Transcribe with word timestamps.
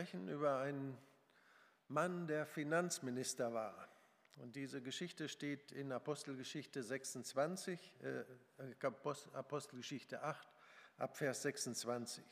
sprechen 0.00 0.28
über 0.30 0.60
einen 0.60 0.96
Mann, 1.88 2.26
der 2.26 2.46
Finanzminister 2.46 3.52
war. 3.52 3.86
Und 4.36 4.56
diese 4.56 4.80
Geschichte 4.80 5.28
steht 5.28 5.72
in 5.72 5.92
Apostelgeschichte 5.92 6.82
26, 6.82 7.92
äh, 8.02 8.24
Apostelgeschichte 9.34 10.22
8, 10.22 10.48
ab 10.96 11.18
Vers 11.18 11.42
26. 11.42 12.24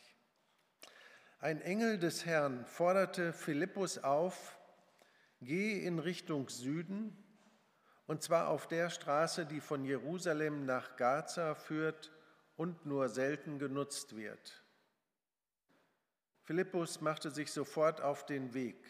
Ein 1.41 1.61
Engel 1.61 1.99
des 1.99 2.25
Herrn 2.25 2.65
forderte 2.65 3.35
Philippus 3.35 3.99
auf, 3.99 4.59
geh 5.43 5.85
in 5.85 5.99
Richtung 5.99 6.49
Süden, 6.49 7.23
und 8.07 8.23
zwar 8.23 8.49
auf 8.49 8.67
der 8.67 8.89
Straße, 8.89 9.45
die 9.45 9.61
von 9.61 9.85
Jerusalem 9.85 10.65
nach 10.65 10.97
Gaza 10.97 11.55
führt 11.55 12.13
und 12.57 12.87
nur 12.87 13.11
selten 13.11 13.59
genutzt 13.59 14.17
wird. 14.17 14.65
Philippus 16.49 17.03
machte 17.03 17.31
sich 17.31 17.53
sofort 17.53 18.01
auf 18.01 18.25
den 18.25 18.55
Weg. 18.55 18.83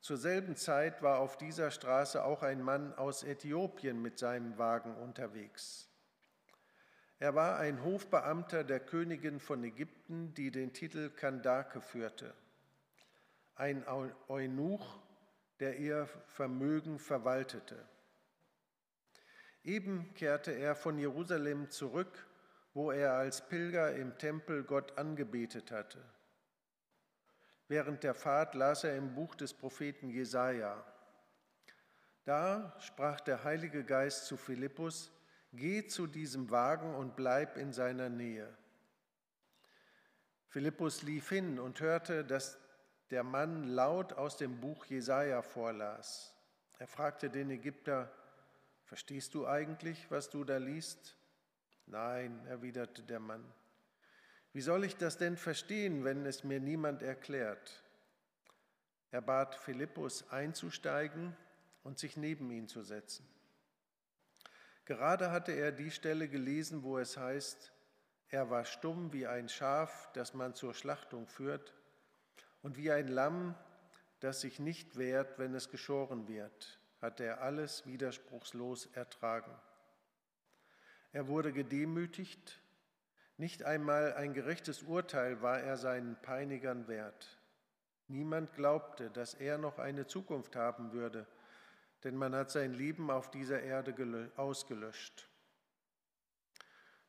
Zur 0.00 0.16
selben 0.16 0.56
Zeit 0.56 1.00
war 1.00 1.20
auf 1.20 1.36
dieser 1.36 1.70
Straße 1.70 2.24
auch 2.24 2.42
ein 2.42 2.60
Mann 2.60 2.92
aus 2.94 3.22
Äthiopien 3.22 4.02
mit 4.02 4.18
seinem 4.18 4.58
Wagen 4.58 4.96
unterwegs. 4.96 5.88
Er 7.20 7.36
war 7.36 7.58
ein 7.58 7.84
Hofbeamter 7.84 8.64
der 8.64 8.80
Königin 8.80 9.38
von 9.38 9.62
Ägypten, 9.62 10.34
die 10.34 10.50
den 10.50 10.72
Titel 10.72 11.08
Kandake 11.08 11.80
führte, 11.80 12.34
ein 13.54 13.86
Eunuch, 14.26 14.98
der 15.60 15.78
ihr 15.78 16.08
Vermögen 16.26 16.98
verwaltete. 16.98 17.78
Eben 19.62 20.12
kehrte 20.14 20.50
er 20.50 20.74
von 20.74 20.98
Jerusalem 20.98 21.70
zurück 21.70 22.26
wo 22.76 22.90
er 22.90 23.14
als 23.14 23.40
Pilger 23.48 23.94
im 23.94 24.18
Tempel 24.18 24.62
Gott 24.62 24.98
angebetet 24.98 25.70
hatte. 25.70 25.98
Während 27.68 28.04
der 28.04 28.12
Fahrt 28.12 28.54
las 28.54 28.84
er 28.84 28.98
im 28.98 29.14
Buch 29.14 29.34
des 29.34 29.54
Propheten 29.54 30.10
Jesaja. 30.10 30.84
Da 32.24 32.76
sprach 32.80 33.22
der 33.22 33.44
Heilige 33.44 33.82
Geist 33.82 34.26
zu 34.26 34.36
Philippus: 34.36 35.10
Geh 35.54 35.86
zu 35.86 36.06
diesem 36.06 36.50
Wagen 36.50 36.94
und 36.94 37.16
bleib 37.16 37.56
in 37.56 37.72
seiner 37.72 38.10
Nähe. 38.10 38.54
Philippus 40.48 41.02
lief 41.02 41.30
hin 41.30 41.58
und 41.58 41.80
hörte, 41.80 42.26
dass 42.26 42.58
der 43.08 43.22
Mann 43.22 43.68
laut 43.68 44.12
aus 44.12 44.36
dem 44.36 44.60
Buch 44.60 44.84
Jesaja 44.84 45.40
vorlas. 45.40 46.34
Er 46.78 46.88
fragte 46.88 47.30
den 47.30 47.48
Ägypter: 47.48 48.12
Verstehst 48.84 49.32
du 49.32 49.46
eigentlich, 49.46 50.10
was 50.10 50.28
du 50.28 50.44
da 50.44 50.58
liest? 50.58 51.16
Nein, 51.86 52.44
erwiderte 52.46 53.02
der 53.02 53.20
Mann. 53.20 53.44
Wie 54.52 54.60
soll 54.60 54.84
ich 54.84 54.96
das 54.96 55.18
denn 55.18 55.36
verstehen, 55.36 56.04
wenn 56.04 56.26
es 56.26 56.42
mir 56.42 56.60
niemand 56.60 57.02
erklärt? 57.02 57.82
Er 59.10 59.22
bat 59.22 59.54
Philippus 59.54 60.28
einzusteigen 60.30 61.36
und 61.84 61.98
sich 61.98 62.16
neben 62.16 62.50
ihn 62.50 62.68
zu 62.68 62.82
setzen. 62.82 63.28
Gerade 64.84 65.30
hatte 65.30 65.52
er 65.52 65.72
die 65.72 65.90
Stelle 65.90 66.28
gelesen, 66.28 66.82
wo 66.82 66.98
es 66.98 67.16
heißt, 67.16 67.72
er 68.28 68.50
war 68.50 68.64
stumm 68.64 69.12
wie 69.12 69.26
ein 69.26 69.48
Schaf, 69.48 70.10
das 70.12 70.34
man 70.34 70.54
zur 70.54 70.74
Schlachtung 70.74 71.28
führt, 71.28 71.74
und 72.62 72.76
wie 72.76 72.90
ein 72.90 73.08
Lamm, 73.08 73.54
das 74.20 74.40
sich 74.40 74.58
nicht 74.58 74.96
wehrt, 74.96 75.38
wenn 75.38 75.54
es 75.54 75.70
geschoren 75.70 76.26
wird, 76.26 76.80
hat 77.00 77.20
er 77.20 77.42
alles 77.42 77.86
widerspruchslos 77.86 78.86
ertragen. 78.86 79.54
Er 81.12 81.28
wurde 81.28 81.52
gedemütigt, 81.52 82.60
nicht 83.38 83.64
einmal 83.64 84.14
ein 84.14 84.32
gerechtes 84.32 84.82
Urteil 84.82 85.42
war 85.42 85.60
er 85.60 85.76
seinen 85.76 86.16
Peinigern 86.22 86.88
wert. 86.88 87.38
Niemand 88.08 88.54
glaubte, 88.54 89.10
dass 89.10 89.34
er 89.34 89.58
noch 89.58 89.78
eine 89.78 90.06
Zukunft 90.06 90.56
haben 90.56 90.92
würde, 90.92 91.26
denn 92.04 92.16
man 92.16 92.34
hat 92.34 92.50
sein 92.50 92.72
Leben 92.72 93.10
auf 93.10 93.30
dieser 93.30 93.62
Erde 93.62 94.30
ausgelöscht. 94.36 95.28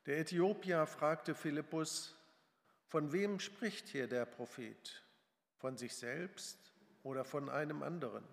Der 0.05 0.19
Äthiopier 0.19 0.85
fragte 0.85 1.35
Philippus, 1.35 2.15
von 2.87 3.11
wem 3.11 3.39
spricht 3.39 3.87
hier 3.89 4.07
der 4.07 4.25
Prophet? 4.25 5.03
Von 5.57 5.77
sich 5.77 5.95
selbst 5.95 6.73
oder 7.03 7.25
von 7.25 7.49
einem 7.49 7.83
anderen? 7.83 8.23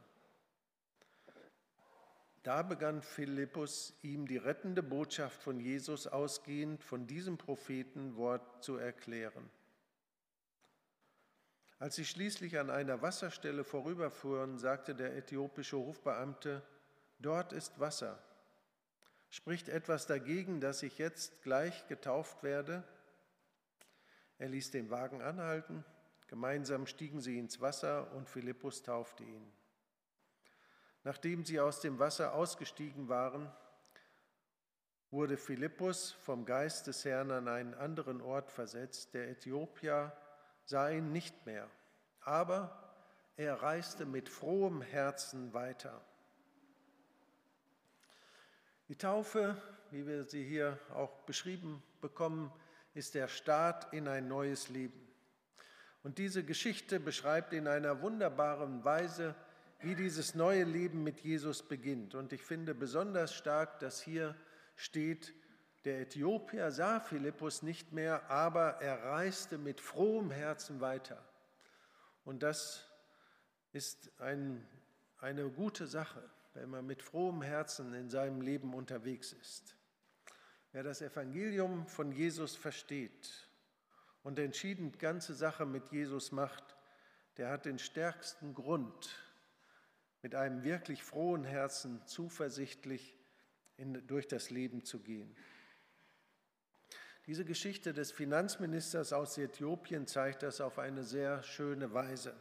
Da 2.44 2.60
begann 2.60 3.00
Philippus 3.00 3.94
ihm 4.03 4.28
die 4.28 4.37
rettende 4.37 4.82
Botschaft 4.82 5.43
von 5.43 5.59
Jesus 5.59 6.06
ausgehend 6.06 6.84
von 6.84 7.06
diesem 7.06 7.38
Prophetenwort 7.38 8.62
zu 8.62 8.77
erklären. 8.77 9.49
Als 11.78 11.97
sie 11.97 12.05
schließlich 12.05 12.59
an 12.59 12.69
einer 12.69 13.00
Wasserstelle 13.00 13.65
vorüberfuhren, 13.65 14.59
sagte 14.59 14.94
der 14.94 15.16
äthiopische 15.16 15.78
Hofbeamte, 15.78 16.62
dort 17.19 17.55
ist 17.55 17.81
Wasser. 17.81 18.22
Spricht 19.31 19.71
etwas 19.71 20.06
dagegen, 20.06 20.61
dass 20.61 20.82
ich 20.82 20.99
jetzt 20.99 21.43
gleich 21.43 21.88
getauft 21.88 22.43
werde? 22.43 22.84
Er 24.37 24.50
ließ 24.50 24.71
den 24.71 24.91
Wagen 24.91 25.22
anhalten, 25.22 25.82
gemeinsam 26.26 26.87
stiegen 26.87 27.22
sie 27.22 27.38
ins 27.38 27.62
Wasser 27.62 28.12
und 28.12 28.28
Philippus 28.28 28.82
taufte 28.82 29.25
ihn. 29.25 29.50
Nachdem 31.04 31.44
sie 31.44 31.60
aus 31.60 31.81
dem 31.81 31.98
Wasser 31.98 32.34
ausgestiegen 32.34 33.09
waren, 33.09 33.53
wurde 35.10 35.37
Philippus 35.37 36.12
vom 36.12 36.44
Geist 36.44 36.87
des 36.87 37.04
Herrn 37.04 37.31
an 37.31 37.47
einen 37.47 37.75
anderen 37.75 38.20
Ort 38.20 38.50
versetzt. 38.50 39.14
Der 39.14 39.28
Äthiopier 39.28 40.12
sah 40.64 40.88
ihn 40.88 41.12
nicht 41.12 41.47
mehr, 41.47 41.69
aber 42.22 42.93
er 43.37 43.62
reiste 43.62 44.06
mit 44.06 44.28
frohem 44.28 44.81
Herzen 44.81 45.53
weiter. 45.53 46.00
Die 48.88 48.97
Taufe, 48.97 49.56
wie 49.91 50.06
wir 50.06 50.25
sie 50.25 50.44
hier 50.44 50.78
auch 50.94 51.20
beschrieben 51.20 51.82
bekommen, 52.00 52.50
ist 52.94 53.14
der 53.14 53.28
Start 53.28 53.93
in 53.93 54.09
ein 54.09 54.26
neues 54.26 54.69
Leben. 54.69 55.00
Und 56.03 56.19
diese 56.19 56.44
Geschichte 56.44 56.98
beschreibt 56.98 57.53
in 57.53 57.66
einer 57.66 58.03
wunderbaren 58.03 58.84
Weise, 58.84 59.34
wie 59.80 59.94
dieses 59.94 60.34
neue 60.34 60.64
Leben 60.64 61.02
mit 61.02 61.20
Jesus 61.20 61.62
beginnt. 61.62 62.14
Und 62.14 62.32
ich 62.32 62.42
finde 62.42 62.74
besonders 62.74 63.34
stark, 63.34 63.78
dass 63.80 64.00
hier 64.00 64.34
steht, 64.76 65.34
der 65.84 66.00
Äthiopier 66.00 66.70
sah 66.70 67.00
Philippus 67.00 67.62
nicht 67.62 67.92
mehr, 67.92 68.30
aber 68.30 68.80
er 68.80 69.04
reiste 69.04 69.58
mit 69.58 69.80
frohem 69.80 70.30
Herzen 70.30 70.80
weiter. 70.80 71.22
Und 72.24 72.42
das 72.42 72.88
ist 73.72 74.10
ein, 74.18 74.66
eine 75.18 75.50
gute 75.50 75.86
Sache, 75.86 76.22
wenn 76.54 76.70
man 76.70 76.86
mit 76.86 77.02
frohem 77.02 77.42
Herzen 77.42 77.92
in 77.92 78.08
seinem 78.08 78.40
Leben 78.40 78.72
unterwegs 78.72 79.32
ist. 79.32 79.76
Wer 80.72 80.82
das 80.82 81.02
Evangelium 81.02 81.86
von 81.86 82.12
Jesus 82.12 82.56
versteht 82.56 83.48
und 84.22 84.38
entschieden 84.38 84.90
ganze 84.92 85.34
Sache 85.34 85.66
mit 85.66 85.92
Jesus 85.92 86.32
macht, 86.32 86.76
der 87.36 87.50
hat 87.50 87.66
den 87.66 87.78
stärksten 87.78 88.54
Grund, 88.54 89.18
mit 90.24 90.34
einem 90.34 90.64
wirklich 90.64 91.02
frohen 91.02 91.44
Herzen 91.44 92.00
zuversichtlich 92.06 93.14
in, 93.76 94.06
durch 94.06 94.26
das 94.26 94.48
Leben 94.48 94.82
zu 94.82 95.00
gehen. 95.00 95.36
Diese 97.26 97.44
Geschichte 97.44 97.92
des 97.92 98.10
Finanzministers 98.10 99.12
aus 99.12 99.36
Äthiopien 99.36 100.06
zeigt 100.06 100.42
das 100.42 100.62
auf 100.62 100.78
eine 100.78 101.04
sehr 101.04 101.42
schöne 101.42 101.92
Weise. 101.92 102.34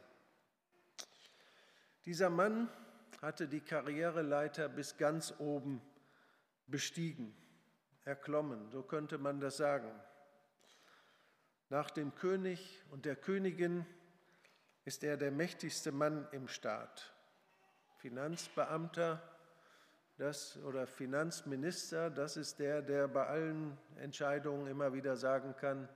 Dieser 2.05 2.29
Mann 2.29 2.69
hatte 3.21 3.49
die 3.49 3.59
Karriereleiter 3.59 4.69
bis 4.69 4.95
ganz 4.95 5.33
oben 5.39 5.81
bestiegen, 6.67 7.35
erklommen, 8.05 8.69
so 8.69 8.81
könnte 8.81 9.17
man 9.17 9.41
das 9.41 9.57
sagen. 9.57 9.91
Nach 11.67 11.91
dem 11.91 12.15
König 12.15 12.81
und 12.91 13.03
der 13.03 13.17
Königin 13.17 13.85
ist 14.85 15.03
er 15.03 15.17
der 15.17 15.31
mächtigste 15.31 15.91
Mann 15.91 16.25
im 16.31 16.47
Staat. 16.47 17.12
Finanzbeamter 18.03 19.21
das, 20.17 20.57
oder 20.57 20.85
Finanzminister, 20.85 22.09
das 22.09 22.35
ist 22.35 22.59
der, 22.59 22.81
der 22.81 23.07
bei 23.07 23.25
allen 23.27 23.77
Entscheidungen 23.95 24.67
immer 24.67 24.91
wieder 24.91 25.15
sagen 25.15 25.55
kann, 25.55 25.87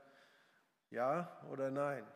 ja 0.90 1.30
oder 1.52 1.70
nein. 1.70 2.08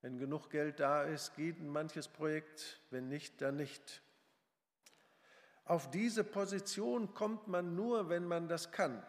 Wenn 0.00 0.16
genug 0.16 0.48
Geld 0.48 0.80
da 0.80 1.02
ist, 1.02 1.36
geht 1.36 1.60
manches 1.60 2.08
Projekt, 2.08 2.80
wenn 2.88 3.08
nicht, 3.08 3.42
dann 3.42 3.56
nicht. 3.56 4.00
Auf 5.66 5.90
diese 5.90 6.24
Position 6.24 7.12
kommt 7.12 7.48
man 7.48 7.74
nur, 7.74 8.08
wenn 8.08 8.24
man 8.26 8.48
das 8.48 8.72
kann. 8.72 9.04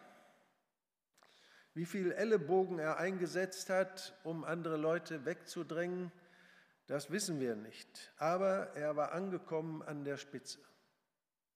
Wie 1.72 1.86
viel 1.86 2.12
Ellenbogen 2.12 2.78
er 2.78 2.98
eingesetzt 2.98 3.70
hat, 3.70 4.14
um 4.24 4.44
andere 4.44 4.76
Leute 4.76 5.24
wegzudrängen, 5.24 6.12
das 6.88 7.10
wissen 7.10 7.38
wir 7.38 7.54
nicht. 7.54 8.12
Aber 8.16 8.74
er 8.74 8.96
war 8.96 9.12
angekommen 9.12 9.82
an 9.82 10.04
der 10.04 10.16
Spitze. 10.16 10.58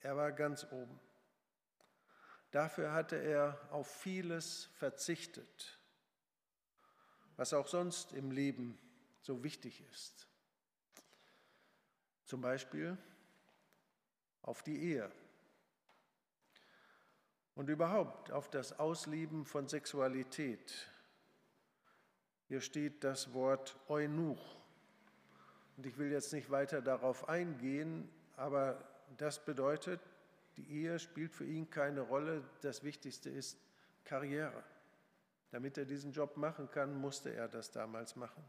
Er 0.00 0.16
war 0.16 0.30
ganz 0.30 0.64
oben. 0.70 1.00
Dafür 2.52 2.92
hatte 2.92 3.16
er 3.16 3.58
auf 3.70 3.90
vieles 3.90 4.66
verzichtet, 4.74 5.80
was 7.36 7.54
auch 7.54 7.66
sonst 7.66 8.12
im 8.12 8.30
Leben 8.30 8.78
so 9.22 9.42
wichtig 9.42 9.82
ist. 9.90 10.28
Zum 12.26 12.42
Beispiel 12.42 12.98
auf 14.42 14.62
die 14.62 14.82
Ehe 14.82 15.10
und 17.54 17.68
überhaupt 17.68 18.30
auf 18.32 18.50
das 18.50 18.78
Ausleben 18.78 19.44
von 19.44 19.68
Sexualität. 19.68 20.90
Hier 22.48 22.60
steht 22.60 23.04
das 23.04 23.32
Wort 23.32 23.78
Eunuch. 23.88 24.61
Und 25.76 25.86
ich 25.86 25.96
will 25.98 26.10
jetzt 26.10 26.32
nicht 26.32 26.50
weiter 26.50 26.82
darauf 26.82 27.28
eingehen, 27.28 28.08
aber 28.36 28.82
das 29.16 29.44
bedeutet, 29.44 30.00
die 30.56 30.70
Ehe 30.70 30.98
spielt 30.98 31.34
für 31.34 31.44
ihn 31.44 31.70
keine 31.70 32.02
Rolle. 32.02 32.42
Das 32.60 32.82
Wichtigste 32.82 33.30
ist 33.30 33.58
Karriere. 34.04 34.62
Damit 35.50 35.78
er 35.78 35.84
diesen 35.84 36.12
Job 36.12 36.36
machen 36.36 36.70
kann, 36.70 36.94
musste 36.94 37.34
er 37.34 37.48
das 37.48 37.70
damals 37.70 38.16
machen. 38.16 38.42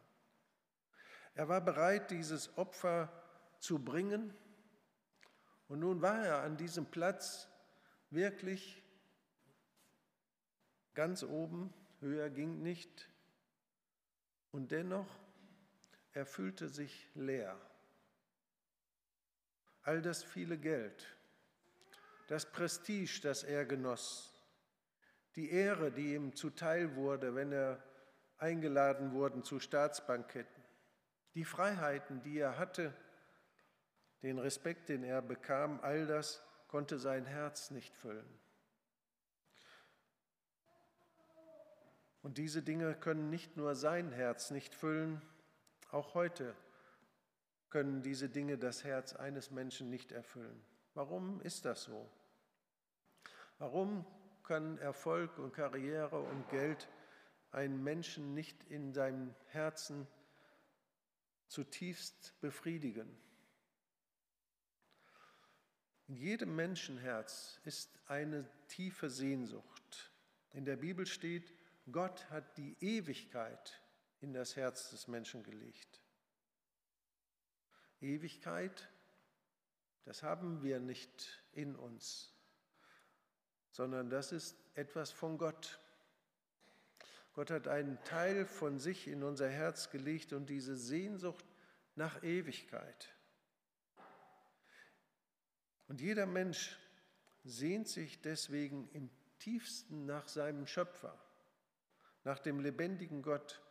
Er 1.36 1.50
war 1.50 1.62
bereit, 1.62 2.12
dieses 2.12 2.58
Opfer 2.58 3.12
zu 3.60 3.80
bringen. 3.84 4.34
Und 5.68 5.80
nun 5.80 6.02
war 6.02 6.26
er 6.26 6.44
an 6.44 6.58
diesem 6.58 6.86
Platz 6.86 7.50
wirklich 8.10 8.84
ganz 10.94 11.24
oben, 11.24 11.74
höher 12.00 12.30
ging 12.30 12.62
nicht. 12.62 13.10
Und 14.52 14.72
dennoch, 14.72 15.08
er 16.14 16.26
fühlte 16.26 16.70
sich 16.70 17.10
leer. 17.16 17.60
All 19.82 20.02
das 20.02 20.24
viele 20.24 20.58
Geld, 20.58 21.06
das 22.28 22.50
Prestige, 22.52 23.20
das 23.22 23.44
er 23.44 23.66
genoss, 23.66 24.34
die 25.36 25.52
Ehre, 25.52 25.92
die 25.92 26.14
ihm 26.14 26.36
zuteil 26.36 26.96
wurde, 26.96 27.36
wenn 27.36 27.52
er 27.52 27.84
eingeladen 28.38 29.14
wurde 29.14 29.42
zu 29.42 29.60
Staatsbanketten, 29.60 30.64
die 31.34 31.46
Freiheiten, 31.46 32.22
die 32.22 32.38
er 32.38 32.58
hatte, 32.58 32.94
den 34.22 34.38
Respekt, 34.38 34.90
den 34.90 35.04
er 35.04 35.22
bekam, 35.22 35.80
all 35.82 36.06
das 36.06 36.42
konnte 36.68 36.98
sein 36.98 37.26
Herz 37.26 37.72
nicht 37.72 37.96
füllen. 37.96 38.40
Und 42.22 42.38
diese 42.38 42.64
Dinge 42.64 42.96
können 42.96 43.30
nicht 43.30 43.58
nur 43.58 43.76
sein 43.76 44.14
Herz 44.14 44.50
nicht 44.50 44.74
füllen, 44.74 45.22
auch 45.94 46.16
heute 46.16 46.56
können 47.70 48.02
diese 48.02 48.30
Dinge 48.30 48.58
das 48.58 48.84
Herz 48.84 49.14
eines 49.14 49.52
Menschen 49.52 49.90
nicht 49.90 50.12
erfüllen. 50.12 50.64
Warum 50.94 51.42
ist 51.42 51.66
das 51.66 51.84
so? 51.84 52.10
Warum 53.58 54.06
können 54.44 54.78
Erfolg 54.78 55.38
und 55.38 55.54
Karriere 55.54 56.20
und 56.20 56.50
Geld 56.50 56.90
einen 57.52 57.84
Menschen 57.84 58.34
nicht 58.34 58.64
in 58.66 58.94
seinem 58.94 59.34
Herzen 59.48 60.08
zutiefst 61.48 62.40
befriedigen? 62.42 63.10
In 66.08 66.16
jedem 66.16 66.56
Menschenherz 66.56 67.60
ist 67.64 67.90
eine 68.08 68.50
tiefe 68.68 69.10
Sehnsucht. 69.10 70.12
In 70.52 70.66
der 70.66 70.76
Bibel 70.76 71.06
steht, 71.06 71.54
Gott 71.92 72.30
hat 72.30 72.58
die 72.58 72.76
Ewigkeit 72.82 73.83
in 74.24 74.34
das 74.34 74.56
Herz 74.56 74.90
des 74.90 75.08
Menschen 75.08 75.44
gelegt. 75.44 76.02
Ewigkeit, 78.00 78.90
das 80.06 80.24
haben 80.24 80.64
wir 80.64 80.80
nicht 80.80 81.44
in 81.52 81.76
uns, 81.76 82.34
sondern 83.72 84.10
das 84.10 84.32
ist 84.32 84.56
etwas 84.76 85.12
von 85.12 85.38
Gott. 85.38 85.80
Gott 87.34 87.52
hat 87.52 87.68
einen 87.68 88.02
Teil 88.04 88.46
von 88.46 88.80
sich 88.80 89.08
in 89.08 89.24
unser 89.24 89.50
Herz 89.50 89.90
gelegt 89.90 90.34
und 90.34 90.48
diese 90.48 90.76
Sehnsucht 90.76 91.46
nach 91.96 92.24
Ewigkeit. 92.24 93.14
Und 95.88 96.02
jeder 96.02 96.26
Mensch 96.26 96.80
sehnt 97.44 97.88
sich 97.88 98.22
deswegen 98.22 98.90
im 98.94 99.10
tiefsten 99.40 100.06
nach 100.06 100.28
seinem 100.28 100.66
Schöpfer 100.66 101.20
nach 102.24 102.40
dem 102.40 102.60
lebendigen 102.60 103.22
Gott. 103.22 103.62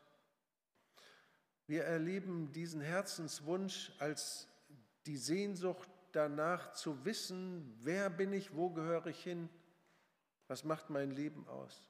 Wir 1.72 1.84
erleben 1.84 2.52
diesen 2.52 2.82
Herzenswunsch 2.82 3.92
als 3.98 4.46
die 5.06 5.16
Sehnsucht 5.16 5.88
danach 6.12 6.74
zu 6.74 7.06
wissen, 7.06 7.78
wer 7.80 8.10
bin 8.10 8.34
ich, 8.34 8.54
wo 8.54 8.68
gehöre 8.68 9.06
ich 9.06 9.22
hin, 9.22 9.48
was 10.48 10.64
macht 10.64 10.90
mein 10.90 11.12
Leben 11.12 11.48
aus. 11.48 11.88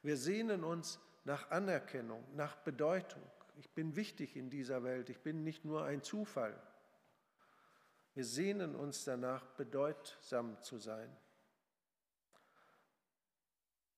Wir 0.00 0.16
sehnen 0.16 0.64
uns 0.64 0.98
nach 1.24 1.50
Anerkennung, 1.50 2.24
nach 2.34 2.56
Bedeutung. 2.56 3.20
Ich 3.58 3.68
bin 3.68 3.96
wichtig 3.96 4.34
in 4.34 4.48
dieser 4.48 4.82
Welt, 4.82 5.10
ich 5.10 5.20
bin 5.20 5.44
nicht 5.44 5.62
nur 5.66 5.84
ein 5.84 6.02
Zufall. 6.02 6.58
Wir 8.14 8.24
sehnen 8.24 8.74
uns 8.74 9.04
danach, 9.04 9.44
bedeutsam 9.58 10.56
zu 10.62 10.78
sein. 10.78 11.14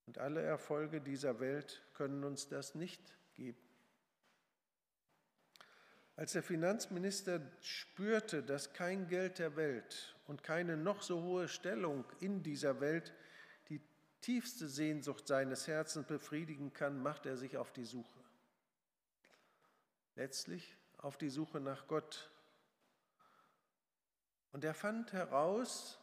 Und 0.07 0.19
alle 0.19 0.43
Erfolge 0.43 1.01
dieser 1.01 1.39
Welt 1.39 1.87
können 1.95 2.25
uns 2.25 2.49
das 2.49 2.75
nicht 2.75 3.17
geben. 3.35 3.62
Als 6.17 6.33
der 6.33 6.43
Finanzminister 6.43 7.41
spürte, 7.61 8.43
dass 8.43 8.75
kein 8.75 9.09
Geld 9.09 9.39
der 9.39 9.57
Welt 9.57 10.15
und 10.27 10.43
keine 10.43 10.77
noch 10.77 11.03
so 11.03 11.23
hohe 11.23 11.49
Stellung 11.49 12.05
in 12.21 12.43
dieser 12.43 12.81
Welt 12.81 13.15
die 13.69 13.81
tiefste 14.21 14.69
Sehnsucht 14.69 15.27
seines 15.27 15.67
Herzens 15.67 16.07
befriedigen 16.07 16.73
kann, 16.73 17.03
macht 17.03 17.25
er 17.25 17.37
sich 17.37 17.57
auf 17.57 17.73
die 17.73 17.85
Suche. 17.85 18.21
Letztlich 20.15 20.77
auf 20.99 21.17
die 21.17 21.31
Suche 21.31 21.61
nach 21.61 21.87
Gott. 21.89 22.31
Und 24.53 24.65
er 24.65 24.75
fand 24.75 25.15
heraus, 25.15 25.99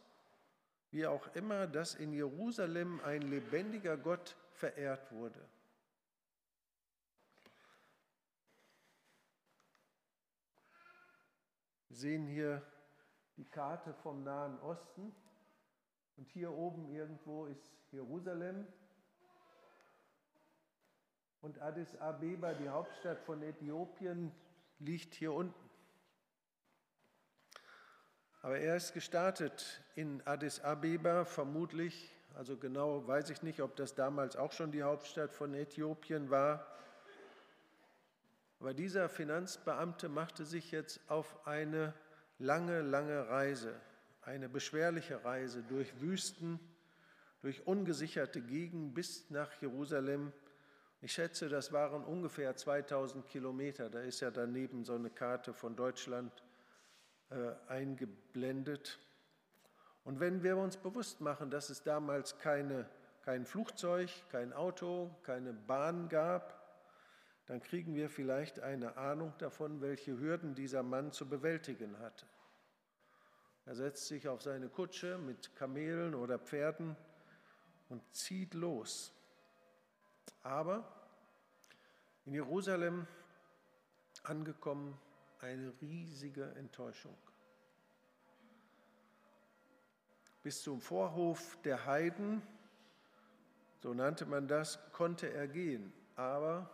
wie 0.90 1.06
auch 1.06 1.34
immer, 1.36 1.68
dass 1.68 1.94
in 1.94 2.12
Jerusalem 2.12 3.00
ein 3.04 3.22
lebendiger 3.22 3.96
Gott 3.96 4.36
verehrt 4.52 5.12
wurde. 5.12 5.40
Wir 11.90 11.96
sehen 11.96 12.28
hier 12.28 12.62
die 13.36 13.44
Karte 13.44 13.92
vom 13.94 14.22
Nahen 14.22 14.60
Osten 14.60 15.12
und 16.16 16.28
hier 16.28 16.52
oben 16.52 16.88
irgendwo 16.88 17.46
ist 17.46 17.68
Jerusalem 17.90 18.64
und 21.40 21.60
Addis 21.60 21.96
Abeba, 21.96 22.54
die 22.54 22.68
Hauptstadt 22.68 23.18
von 23.18 23.42
Äthiopien, 23.42 24.30
liegt 24.78 25.14
hier 25.14 25.32
unten. 25.32 25.68
Aber 28.42 28.56
er 28.56 28.76
ist 28.76 28.94
gestartet 28.94 29.82
in 29.96 30.24
Addis 30.28 30.60
Abeba, 30.60 31.24
vermutlich, 31.24 32.14
also 32.36 32.56
genau 32.56 33.04
weiß 33.08 33.30
ich 33.30 33.42
nicht, 33.42 33.60
ob 33.62 33.74
das 33.74 33.96
damals 33.96 34.36
auch 34.36 34.52
schon 34.52 34.70
die 34.70 34.84
Hauptstadt 34.84 35.34
von 35.34 35.54
Äthiopien 35.54 36.30
war. 36.30 36.68
Aber 38.60 38.74
dieser 38.74 39.08
Finanzbeamte 39.08 40.10
machte 40.10 40.44
sich 40.44 40.70
jetzt 40.70 41.00
auf 41.08 41.46
eine 41.46 41.94
lange, 42.38 42.82
lange 42.82 43.26
Reise, 43.28 43.74
eine 44.20 44.50
beschwerliche 44.50 45.24
Reise 45.24 45.62
durch 45.62 45.98
Wüsten, 46.02 46.60
durch 47.40 47.66
ungesicherte 47.66 48.42
Gegenden 48.42 48.92
bis 48.92 49.30
nach 49.30 49.50
Jerusalem. 49.62 50.30
Ich 51.00 51.12
schätze, 51.12 51.48
das 51.48 51.72
waren 51.72 52.04
ungefähr 52.04 52.54
2000 52.54 53.26
Kilometer. 53.26 53.88
Da 53.88 54.00
ist 54.00 54.20
ja 54.20 54.30
daneben 54.30 54.84
so 54.84 54.94
eine 54.94 55.08
Karte 55.08 55.54
von 55.54 55.74
Deutschland 55.74 56.30
äh, 57.30 57.52
eingeblendet. 57.66 58.98
Und 60.04 60.20
wenn 60.20 60.42
wir 60.42 60.58
uns 60.58 60.76
bewusst 60.76 61.22
machen, 61.22 61.50
dass 61.50 61.70
es 61.70 61.82
damals 61.82 62.38
keine, 62.38 62.86
kein 63.22 63.46
Flugzeug, 63.46 64.10
kein 64.28 64.52
Auto, 64.52 65.10
keine 65.22 65.54
Bahn 65.54 66.10
gab, 66.10 66.59
dann 67.50 67.60
kriegen 67.60 67.96
wir 67.96 68.08
vielleicht 68.08 68.60
eine 68.60 68.96
Ahnung 68.96 69.34
davon, 69.38 69.80
welche 69.80 70.16
Hürden 70.16 70.54
dieser 70.54 70.84
Mann 70.84 71.10
zu 71.10 71.28
bewältigen 71.28 71.98
hatte. 71.98 72.24
Er 73.66 73.74
setzt 73.74 74.06
sich 74.06 74.28
auf 74.28 74.40
seine 74.40 74.68
Kutsche 74.68 75.18
mit 75.18 75.56
Kamelen 75.56 76.14
oder 76.14 76.38
Pferden 76.38 76.94
und 77.88 78.02
zieht 78.14 78.54
los. 78.54 79.12
Aber 80.44 80.88
in 82.24 82.34
Jerusalem 82.34 83.08
angekommen, 84.22 84.96
eine 85.40 85.72
riesige 85.80 86.54
Enttäuschung. 86.54 87.18
Bis 90.44 90.62
zum 90.62 90.80
Vorhof 90.80 91.58
der 91.64 91.84
Heiden, 91.84 92.42
so 93.82 93.92
nannte 93.92 94.24
man 94.24 94.46
das, 94.46 94.78
konnte 94.92 95.32
er 95.32 95.48
gehen. 95.48 95.92
Aber 96.14 96.70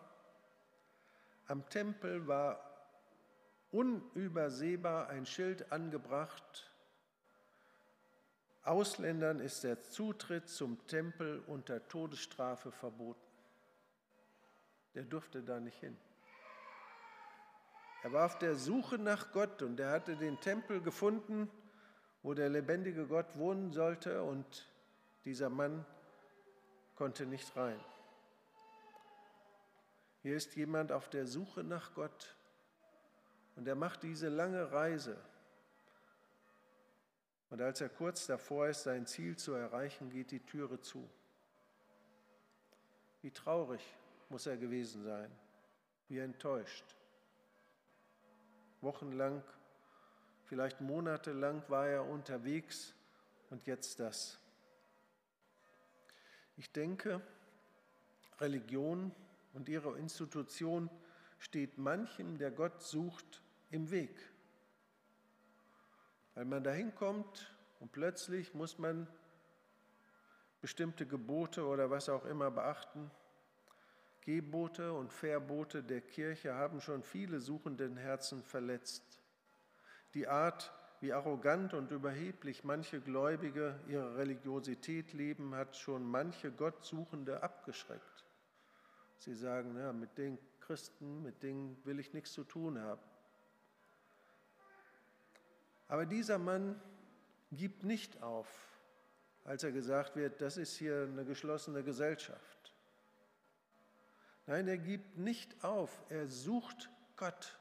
am 1.47 1.69
Tempel 1.69 2.27
war 2.27 2.61
unübersehbar 3.71 5.09
ein 5.09 5.27
Schild 5.27 5.71
angebracht. 5.73 6.71
Ausländern 8.63 9.39
ist 9.39 9.63
der 9.65 9.83
Zutritt 9.83 10.49
zum 10.49 10.85
Tempel 10.87 11.43
unter 11.47 11.87
Todesstrafe 11.89 12.73
verboten. 12.73 13.21
Der 14.95 15.05
durfte 15.05 15.43
da 15.43 15.61
nicht 15.61 15.79
hin. 15.79 15.97
Er 18.03 18.13
war 18.13 18.27
auf 18.27 18.39
der 18.39 18.57
Suche 18.57 18.99
nach 18.99 19.33
Gott 19.33 19.63
und 19.63 19.79
er 19.79 19.91
hatte 19.91 20.17
den 20.17 20.41
Tempel 20.41 20.81
gefunden, 20.81 21.51
wo 22.23 22.35
der 22.35 22.49
lebendige 22.49 23.07
Gott 23.07 23.37
wohnen 23.37 23.73
sollte 23.73 24.23
und 24.23 24.69
dieser 25.25 25.51
Mann 25.51 25.85
konnte 26.95 27.27
nicht 27.27 27.55
rein. 27.57 27.79
Hier 30.27 30.37
ist 30.37 30.57
jemand 30.57 30.91
auf 30.91 31.09
der 31.09 31.25
Suche 31.25 31.63
nach 31.63 31.95
Gott 31.95 32.35
und 33.55 33.69
er 33.69 33.77
macht 33.77 34.03
diese 34.03 34.29
lange 34.29 34.73
Reise. 34.73 35.17
Und 37.49 37.63
als 37.63 37.81
er 37.81 37.89
kurz 37.89 38.27
davor 38.27 38.67
ist, 38.67 38.83
sein 38.83 39.07
Ziel 39.07 39.37
zu 39.37 39.53
erreichen, 39.53 40.11
geht 40.11 40.33
die 40.33 40.41
Türe 40.41 40.81
zu. 40.81 41.09
Wie 43.23 43.31
traurig 43.31 43.81
muss 44.29 44.47
er 44.47 44.57
gewesen 44.57 45.05
sein, 45.05 45.31
wie 46.09 46.19
enttäuscht. 46.19 46.97
Wochenlang, 48.81 49.45
vielleicht 50.47 50.81
monatelang 50.81 51.63
war 51.69 51.87
er 51.87 52.05
unterwegs 52.05 52.97
und 53.51 53.65
jetzt 53.69 54.01
das. 54.01 54.41
Ich 56.57 56.73
denke, 56.73 57.21
Religion 58.41 59.15
und 59.57 59.71
ihre 59.71 59.99
Institution 59.99 60.91
steht 61.39 61.79
manchem, 61.79 62.37
der 62.37 62.51
Gott 62.51 62.83
sucht, 62.83 63.43
im 63.71 63.91
Weg. 63.91 64.15
Weil 66.35 66.45
man 66.45 66.63
dahin 66.63 66.95
kommt 66.95 67.57
und 67.81 67.91
plötzlich 67.91 68.53
muss 68.55 68.79
man 68.79 69.09
bestimmte 70.61 71.07
Gebote 71.07 71.67
oder 71.67 71.91
was 71.91 72.11
auch 72.11 72.27
immer 72.27 72.51
beachten. 72.51 73.11
Gebote 74.21 74.93
und 74.93 75.13
Verbote 75.13 75.83
der 75.83 76.03
Kirche 76.03 76.55
haben 76.55 76.81
schon 76.83 77.03
viele 77.03 77.41
suchenden 77.41 77.97
Herzen 77.97 78.43
verletzt. 78.43 79.21
Die 80.13 80.29
Art, 80.29 80.71
wie 81.01 81.15
arrogant 81.15 81.73
und 81.73 81.91
überheblich 81.93 82.63
manche 82.63 83.01
Gläubige 83.01 83.81
ihre 83.89 84.17
Religiosität 84.17 85.15
leben, 85.15 85.55
hat 85.55 85.77
schon 85.77 86.05
manche 86.05 86.53
Gottsuchende 86.53 87.43
abgeschreckt. 87.43 88.16
Sie 89.19 89.35
sagen, 89.35 89.77
ja, 89.79 89.93
mit 89.93 90.17
den 90.19 90.39
Christen, 90.61 91.23
mit 91.23 91.43
denen 91.43 91.77
will 91.85 91.99
ich 91.99 92.13
nichts 92.13 92.33
zu 92.33 92.45
tun 92.45 92.81
haben. 92.81 93.01
Aber 95.89 96.07
dieser 96.07 96.39
Mann 96.39 96.81
gibt 97.53 97.85
nicht 97.85 98.23
auf, 98.23 98.49
als 99.45 99.63
er 99.63 99.73
gesagt 99.73 100.17
wird, 100.17 100.41
das 100.41 100.57
ist 100.57 100.77
hier 100.77 101.09
eine 101.11 101.25
geschlossene 101.25 101.85
Gesellschaft. 101.85 102.73
Nein, 104.47 104.69
er 104.69 104.79
gibt 104.79 105.17
nicht 105.19 105.65
auf, 105.65 106.05
er 106.09 106.27
sucht 106.27 106.91
Gott. 107.17 107.59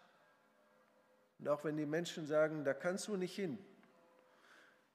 Und 1.40 1.48
auch 1.50 1.64
wenn 1.64 1.78
die 1.78 1.86
Menschen 1.86 2.26
sagen, 2.26 2.64
da 2.64 2.74
kannst 2.74 3.08
du 3.08 3.18
nicht 3.18 3.36
hin, 3.36 3.58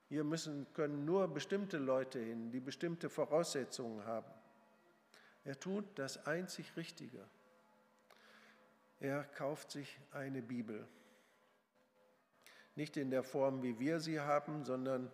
hier 0.09 0.25
müssen, 0.25 0.67
können 0.75 1.05
nur 1.05 1.29
bestimmte 1.29 1.79
Leute 1.79 2.19
hin, 2.19 2.50
die 2.50 2.61
bestimmte 2.61 3.09
Voraussetzungen 3.09 4.05
haben. 4.05 4.40
Er 5.45 5.59
tut 5.59 5.99
das 5.99 6.27
einzig 6.27 6.77
Richtige. 6.77 7.27
Er 8.99 9.25
kauft 9.25 9.71
sich 9.71 9.99
eine 10.13 10.43
Bibel. 10.43 10.87
Nicht 12.75 12.97
in 12.97 13.11
der 13.11 13.23
Form, 13.23 13.63
wie 13.63 13.79
wir 13.79 14.01
sie 14.01 14.21
haben, 14.21 14.65
sondern 14.65 15.11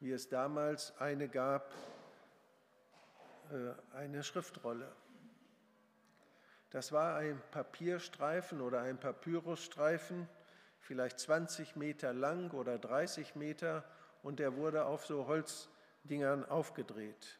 wie 0.00 0.12
es 0.12 0.28
damals 0.28 0.96
eine 0.98 1.28
gab, 1.28 1.72
äh, 3.50 3.96
eine 3.96 4.22
Schriftrolle. 4.22 4.90
Das 6.70 6.92
war 6.92 7.16
ein 7.16 7.40
Papierstreifen 7.50 8.60
oder 8.60 8.82
ein 8.82 8.98
Papyrusstreifen, 8.98 10.28
vielleicht 10.80 11.18
20 11.18 11.76
Meter 11.76 12.12
lang 12.12 12.52
oder 12.52 12.78
30 12.78 13.34
Meter, 13.34 13.84
und 14.22 14.38
der 14.38 14.56
wurde 14.56 14.84
auf 14.84 15.06
so 15.06 15.26
Holzdingern 15.26 16.44
aufgedreht. 16.44 17.39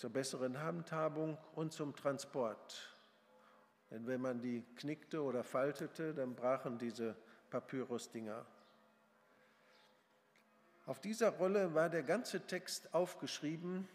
Zur 0.00 0.08
besseren 0.08 0.58
Handhabung 0.62 1.36
und 1.54 1.74
zum 1.74 1.94
Transport. 1.94 2.96
Denn 3.90 4.06
wenn 4.06 4.22
man 4.22 4.40
die 4.40 4.64
knickte 4.76 5.22
oder 5.22 5.44
faltete, 5.44 6.14
dann 6.14 6.34
brachen 6.34 6.78
diese 6.78 7.14
Papyrusdinger. 7.50 8.46
Auf 10.86 11.00
dieser 11.00 11.28
Rolle 11.28 11.74
war 11.74 11.90
der 11.90 12.02
ganze 12.02 12.40
Text 12.46 12.94
aufgeschrieben 12.94 13.86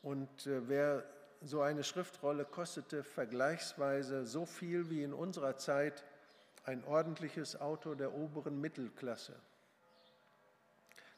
und 0.00 0.46
äh, 0.46 0.66
wer 0.66 1.04
so 1.42 1.60
eine 1.60 1.84
Schriftrolle 1.84 2.46
kostete 2.46 3.04
vergleichsweise 3.04 4.24
so 4.24 4.46
viel 4.46 4.88
wie 4.88 5.02
in 5.02 5.12
unserer 5.12 5.58
Zeit 5.58 6.02
ein 6.64 6.82
ordentliches 6.84 7.60
Auto 7.60 7.94
der 7.94 8.14
oberen 8.14 8.58
Mittelklasse. 8.58 9.38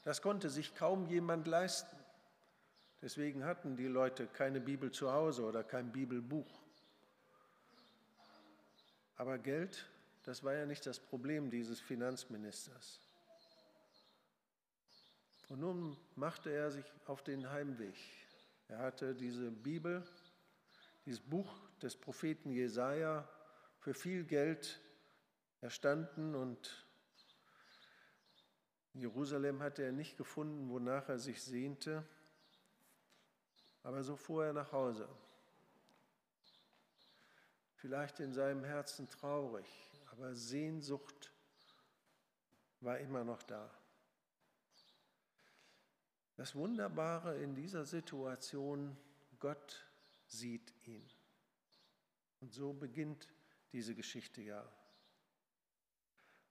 Das 0.09 0.23
konnte 0.23 0.49
sich 0.49 0.75
kaum 0.75 1.05
jemand 1.05 1.47
leisten. 1.47 1.95
Deswegen 3.03 3.45
hatten 3.45 3.77
die 3.77 3.89
Leute 3.89 4.27
keine 4.27 4.59
Bibel 4.59 4.91
zu 4.91 5.13
Hause 5.13 5.45
oder 5.45 5.63
kein 5.63 5.93
Bibelbuch. 5.93 6.51
Aber 9.17 9.37
Geld, 9.37 9.85
das 10.23 10.43
war 10.43 10.55
ja 10.55 10.65
nicht 10.65 10.87
das 10.87 10.99
Problem 10.99 11.51
dieses 11.51 11.79
Finanzministers. 11.79 13.03
Und 15.51 15.61
nun 15.61 15.95
machte 16.17 16.49
er 16.53 16.71
sich 16.71 16.87
auf 17.05 17.23
den 17.23 17.51
Heimweg. 17.51 17.95
Er 18.69 18.79
hatte 18.79 19.15
diese 19.15 19.51
Bibel, 19.51 20.03
dieses 21.05 21.21
Buch 21.21 21.61
des 21.83 21.95
Propheten 21.95 22.51
Jesaja 22.51 23.29
für 23.79 23.93
viel 23.93 24.25
Geld 24.25 24.81
erstanden 25.61 26.35
und 26.35 26.88
Jerusalem 29.01 29.63
hatte 29.63 29.83
er 29.83 29.93
nicht 29.93 30.17
gefunden, 30.17 30.69
wonach 30.71 31.09
er 31.09 31.19
sich 31.19 31.43
sehnte, 31.43 32.05
aber 33.83 34.03
so 34.03 34.17
fuhr 34.17 34.47
er 34.47 34.53
nach 34.53 34.73
Hause 34.73 35.09
vielleicht 37.79 38.19
in 38.21 38.33
seinem 38.33 38.65
Herzen 38.65 39.09
traurig, 39.09 39.67
aber 40.11 40.35
Sehnsucht 40.35 41.33
war 42.81 42.99
immer 42.99 43.25
noch 43.25 43.43
da. 43.43 43.71
Das 46.37 46.55
Wunderbare 46.55 47.37
in 47.39 47.55
dieser 47.55 47.85
Situation, 47.85 48.97
Gott 49.39 49.87
sieht 50.27 50.73
ihn. 50.87 51.09
Und 52.41 52.53
so 52.53 52.73
beginnt 52.73 53.29
diese 53.73 53.95
Geschichte 53.95 54.43
ja. 54.43 54.65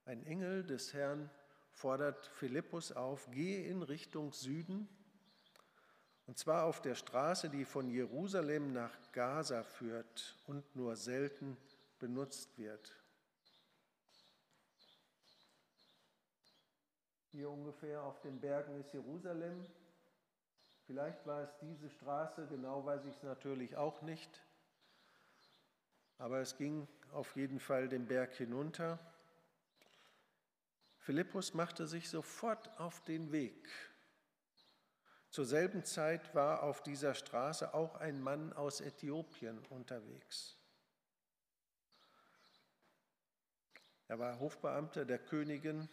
Ein 0.04 0.24
Engel 0.24 0.64
des 0.64 0.92
Herrn 0.92 1.30
fordert 1.78 2.26
Philippus 2.34 2.90
auf, 2.90 3.30
gehe 3.30 3.64
in 3.64 3.82
Richtung 3.82 4.32
Süden 4.32 4.88
und 6.26 6.36
zwar 6.36 6.64
auf 6.64 6.82
der 6.82 6.96
Straße, 6.96 7.48
die 7.48 7.64
von 7.64 7.88
Jerusalem 7.88 8.72
nach 8.72 8.92
Gaza 9.12 9.62
führt 9.62 10.36
und 10.46 10.74
nur 10.74 10.96
selten 10.96 11.56
benutzt 12.00 12.58
wird. 12.58 12.94
Hier 17.30 17.48
ungefähr 17.48 18.02
auf 18.02 18.20
den 18.22 18.40
Bergen 18.40 18.80
ist 18.80 18.92
Jerusalem. 18.92 19.64
Vielleicht 20.86 21.24
war 21.26 21.42
es 21.42 21.50
diese 21.60 21.88
Straße, 21.88 22.48
genau 22.48 22.84
weiß 22.84 23.04
ich 23.04 23.14
es 23.14 23.22
natürlich 23.22 23.76
auch 23.76 24.02
nicht. 24.02 24.42
Aber 26.18 26.40
es 26.40 26.56
ging 26.56 26.88
auf 27.12 27.36
jeden 27.36 27.60
Fall 27.60 27.88
den 27.88 28.06
Berg 28.06 28.34
hinunter. 28.34 28.98
Philippus 31.08 31.54
machte 31.54 31.86
sich 31.86 32.10
sofort 32.10 32.68
auf 32.78 33.02
den 33.04 33.32
Weg 33.32 33.66
zur 35.30 35.46
selben 35.46 35.82
Zeit 35.82 36.34
war 36.34 36.62
auf 36.62 36.82
dieser 36.82 37.14
Straße 37.14 37.72
auch 37.72 37.94
ein 37.96 38.20
Mann 38.20 38.52
aus 38.52 38.82
Äthiopien 38.82 39.58
unterwegs. 39.70 40.58
Er 44.06 44.18
war 44.18 44.38
Hofbeamter 44.38 45.06
der 45.06 45.18
Königin 45.18 45.88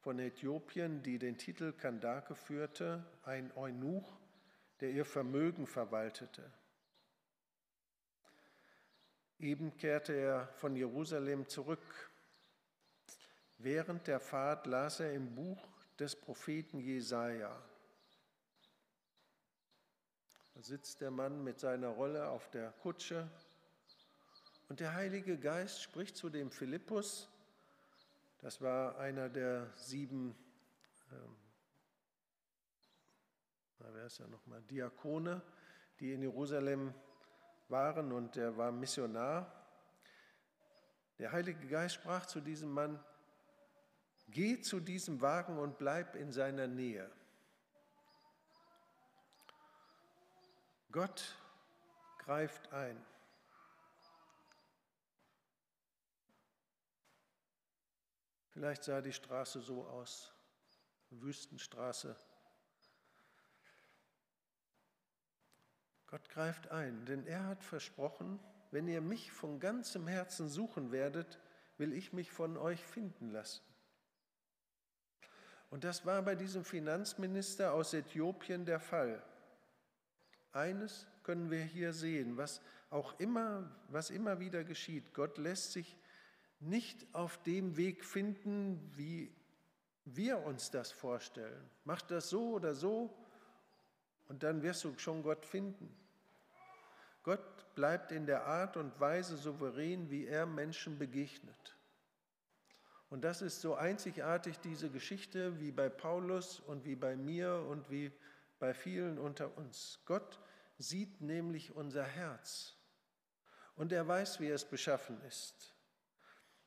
von 0.00 0.18
Äthiopien, 0.18 1.04
die 1.04 1.20
den 1.20 1.38
Titel 1.38 1.72
Kandake 1.72 2.34
führte, 2.34 3.04
ein 3.24 3.50
Eunuch, 3.56 4.18
der 4.80 4.90
ihr 4.90 5.04
Vermögen 5.04 5.68
verwaltete. 5.68 6.52
Eben 9.38 9.76
kehrte 9.76 10.14
er 10.14 10.48
von 10.54 10.74
Jerusalem 10.74 11.48
zurück. 11.48 12.10
Während 13.58 14.06
der 14.06 14.20
Fahrt 14.20 14.66
las 14.66 15.00
er 15.00 15.12
im 15.12 15.34
Buch 15.34 15.66
des 15.98 16.14
Propheten 16.14 16.78
Jesaja. 16.78 17.60
Da 20.54 20.62
sitzt 20.62 21.00
der 21.00 21.10
Mann 21.10 21.42
mit 21.42 21.58
seiner 21.58 21.88
Rolle 21.88 22.28
auf 22.28 22.48
der 22.50 22.70
Kutsche 22.82 23.28
und 24.68 24.78
der 24.78 24.94
Heilige 24.94 25.38
Geist 25.38 25.82
spricht 25.82 26.16
zu 26.16 26.30
dem 26.30 26.50
Philippus, 26.50 27.28
das 28.40 28.60
war 28.60 28.98
einer 28.98 29.28
der 29.28 29.72
sieben, 29.74 30.36
ähm, 31.10 31.36
wer 33.78 34.06
ist 34.06 34.18
ja 34.18 34.28
nochmal, 34.28 34.62
Diakone, 34.62 35.42
die 35.98 36.12
in 36.12 36.22
Jerusalem 36.22 36.94
waren 37.68 38.12
und 38.12 38.36
er 38.36 38.56
war 38.56 38.70
Missionar. 38.70 39.52
Der 41.18 41.32
Heilige 41.32 41.66
Geist 41.66 41.96
sprach 41.96 42.26
zu 42.26 42.40
diesem 42.40 42.70
Mann, 42.70 43.02
geh 44.28 44.60
zu 44.60 44.80
diesem 44.80 45.20
Wagen 45.20 45.58
und 45.58 45.78
bleib 45.78 46.14
in 46.14 46.32
seiner 46.32 46.66
Nähe. 46.66 47.10
Gott 50.90 51.36
greift 52.18 52.72
ein. 52.72 52.96
Vielleicht 58.50 58.84
sah 58.84 59.00
die 59.00 59.12
Straße 59.12 59.60
so 59.60 59.86
aus, 59.86 60.32
Wüstenstraße. 61.10 62.16
Gott 66.08 66.28
greift 66.30 66.68
ein, 66.70 67.04
denn 67.04 67.26
er 67.26 67.46
hat 67.46 67.62
versprochen, 67.62 68.40
wenn 68.70 68.88
ihr 68.88 69.02
mich 69.02 69.30
von 69.30 69.60
ganzem 69.60 70.06
Herzen 70.06 70.48
suchen 70.48 70.90
werdet, 70.90 71.38
will 71.76 71.92
ich 71.92 72.12
mich 72.12 72.32
von 72.32 72.56
euch 72.56 72.82
finden 72.82 73.30
lassen. 73.30 73.67
Und 75.70 75.84
das 75.84 76.06
war 76.06 76.22
bei 76.22 76.34
diesem 76.34 76.64
Finanzminister 76.64 77.72
aus 77.72 77.92
Äthiopien 77.92 78.64
der 78.64 78.80
Fall. 78.80 79.22
Eines 80.52 81.06
können 81.22 81.50
wir 81.50 81.62
hier 81.62 81.92
sehen, 81.92 82.36
was 82.36 82.60
auch 82.90 83.18
immer, 83.20 83.70
was 83.88 84.10
immer 84.10 84.40
wieder 84.40 84.64
geschieht. 84.64 85.12
Gott 85.12 85.36
lässt 85.36 85.72
sich 85.72 85.96
nicht 86.60 87.06
auf 87.12 87.42
dem 87.42 87.76
Weg 87.76 88.04
finden, 88.04 88.80
wie 88.96 89.30
wir 90.04 90.38
uns 90.38 90.70
das 90.70 90.90
vorstellen. 90.90 91.68
Mach 91.84 92.00
das 92.02 92.30
so 92.30 92.52
oder 92.54 92.74
so 92.74 93.14
und 94.28 94.42
dann 94.42 94.62
wirst 94.62 94.84
du 94.84 94.98
schon 94.98 95.22
Gott 95.22 95.44
finden. 95.44 95.94
Gott 97.22 97.74
bleibt 97.74 98.10
in 98.10 98.24
der 98.24 98.46
Art 98.46 98.76
und 98.76 98.98
Weise 98.98 99.36
souverän, 99.36 100.10
wie 100.10 100.26
er 100.26 100.46
Menschen 100.46 100.98
begegnet. 100.98 101.76
Und 103.10 103.22
das 103.22 103.40
ist 103.40 103.60
so 103.60 103.74
einzigartig, 103.74 104.58
diese 104.60 104.90
Geschichte, 104.90 105.58
wie 105.60 105.72
bei 105.72 105.88
Paulus 105.88 106.60
und 106.60 106.84
wie 106.84 106.96
bei 106.96 107.16
mir 107.16 107.64
und 107.68 107.90
wie 107.90 108.12
bei 108.58 108.74
vielen 108.74 109.18
unter 109.18 109.56
uns. 109.56 110.00
Gott 110.04 110.38
sieht 110.76 111.20
nämlich 111.20 111.74
unser 111.74 112.04
Herz 112.04 112.76
und 113.76 113.92
er 113.92 114.06
weiß, 114.06 114.40
wie 114.40 114.48
es 114.48 114.64
beschaffen 114.64 115.20
ist. 115.22 115.74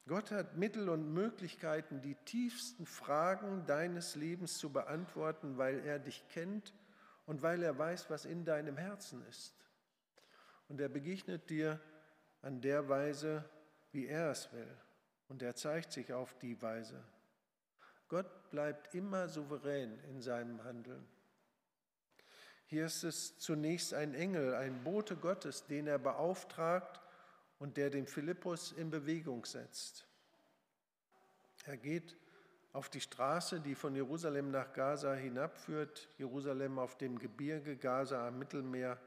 Gott 0.08 0.32
hat 0.32 0.58
Mittel 0.58 0.90
und 0.90 1.14
Möglichkeiten, 1.14 2.02
die 2.02 2.16
tiefsten 2.26 2.86
Fragen 2.86 3.66
deines 3.68 4.16
Lebens 4.16 4.58
zu 4.58 4.72
beantworten, 4.72 5.58
weil 5.58 5.80
er 5.86 6.00
dich 6.00 6.28
kennt 6.30 6.74
und 7.28 7.44
weil 7.44 7.62
er 7.62 7.78
weiß, 7.78 8.10
was 8.10 8.26
in 8.26 8.44
deinem 8.44 8.78
Herzen 8.78 9.24
ist. 9.28 9.54
Und 10.68 10.82
er 10.82 10.90
begegnet 10.90 11.50
dir 11.50 11.80
an 12.42 12.62
der 12.62 12.90
Weise, 12.90 13.48
wie 13.92 14.08
er 14.08 14.32
es 14.32 14.52
will. 14.54 14.76
Und 15.32 15.42
er 15.42 15.56
zeigt 15.56 15.94
sich 15.94 16.12
auf 16.12 16.38
die 16.40 16.62
Weise. 16.62 17.02
Gott 18.10 18.50
bleibt 18.50 18.94
immer 18.94 19.30
souverän 19.30 19.98
in 20.10 20.22
seinem 20.22 20.62
Handeln. 20.66 21.08
Hier 22.66 22.86
ist 22.86 23.06
es 23.06 23.40
zunächst 23.40 23.94
ein 23.94 24.14
Engel, 24.14 24.54
ein 24.54 24.84
Bote 24.84 25.16
Gottes, 25.16 25.66
den 25.68 25.88
er 25.88 26.00
beauftragt, 26.00 27.00
und 27.60 27.78
der 27.78 27.90
den 27.90 28.08
Philippus 28.08 28.74
in 28.74 28.90
Bewegung 28.90 29.46
setzt. 29.46 30.06
Er 31.64 31.78
geht 31.78 32.18
auf 32.74 32.90
die 32.90 33.00
Straße, 33.00 33.62
die 33.62 33.76
von 33.76 33.96
Jerusalem 33.96 34.52
nach 34.52 34.74
Gaza 34.74 35.14
hinabführt, 35.14 36.10
Jerusalem 36.18 36.78
auf 36.78 36.98
dem 36.98 37.18
Gebirge, 37.18 37.78
Gaza 37.78 38.28
am 38.28 38.38
Mittelmeer. 38.38 39.00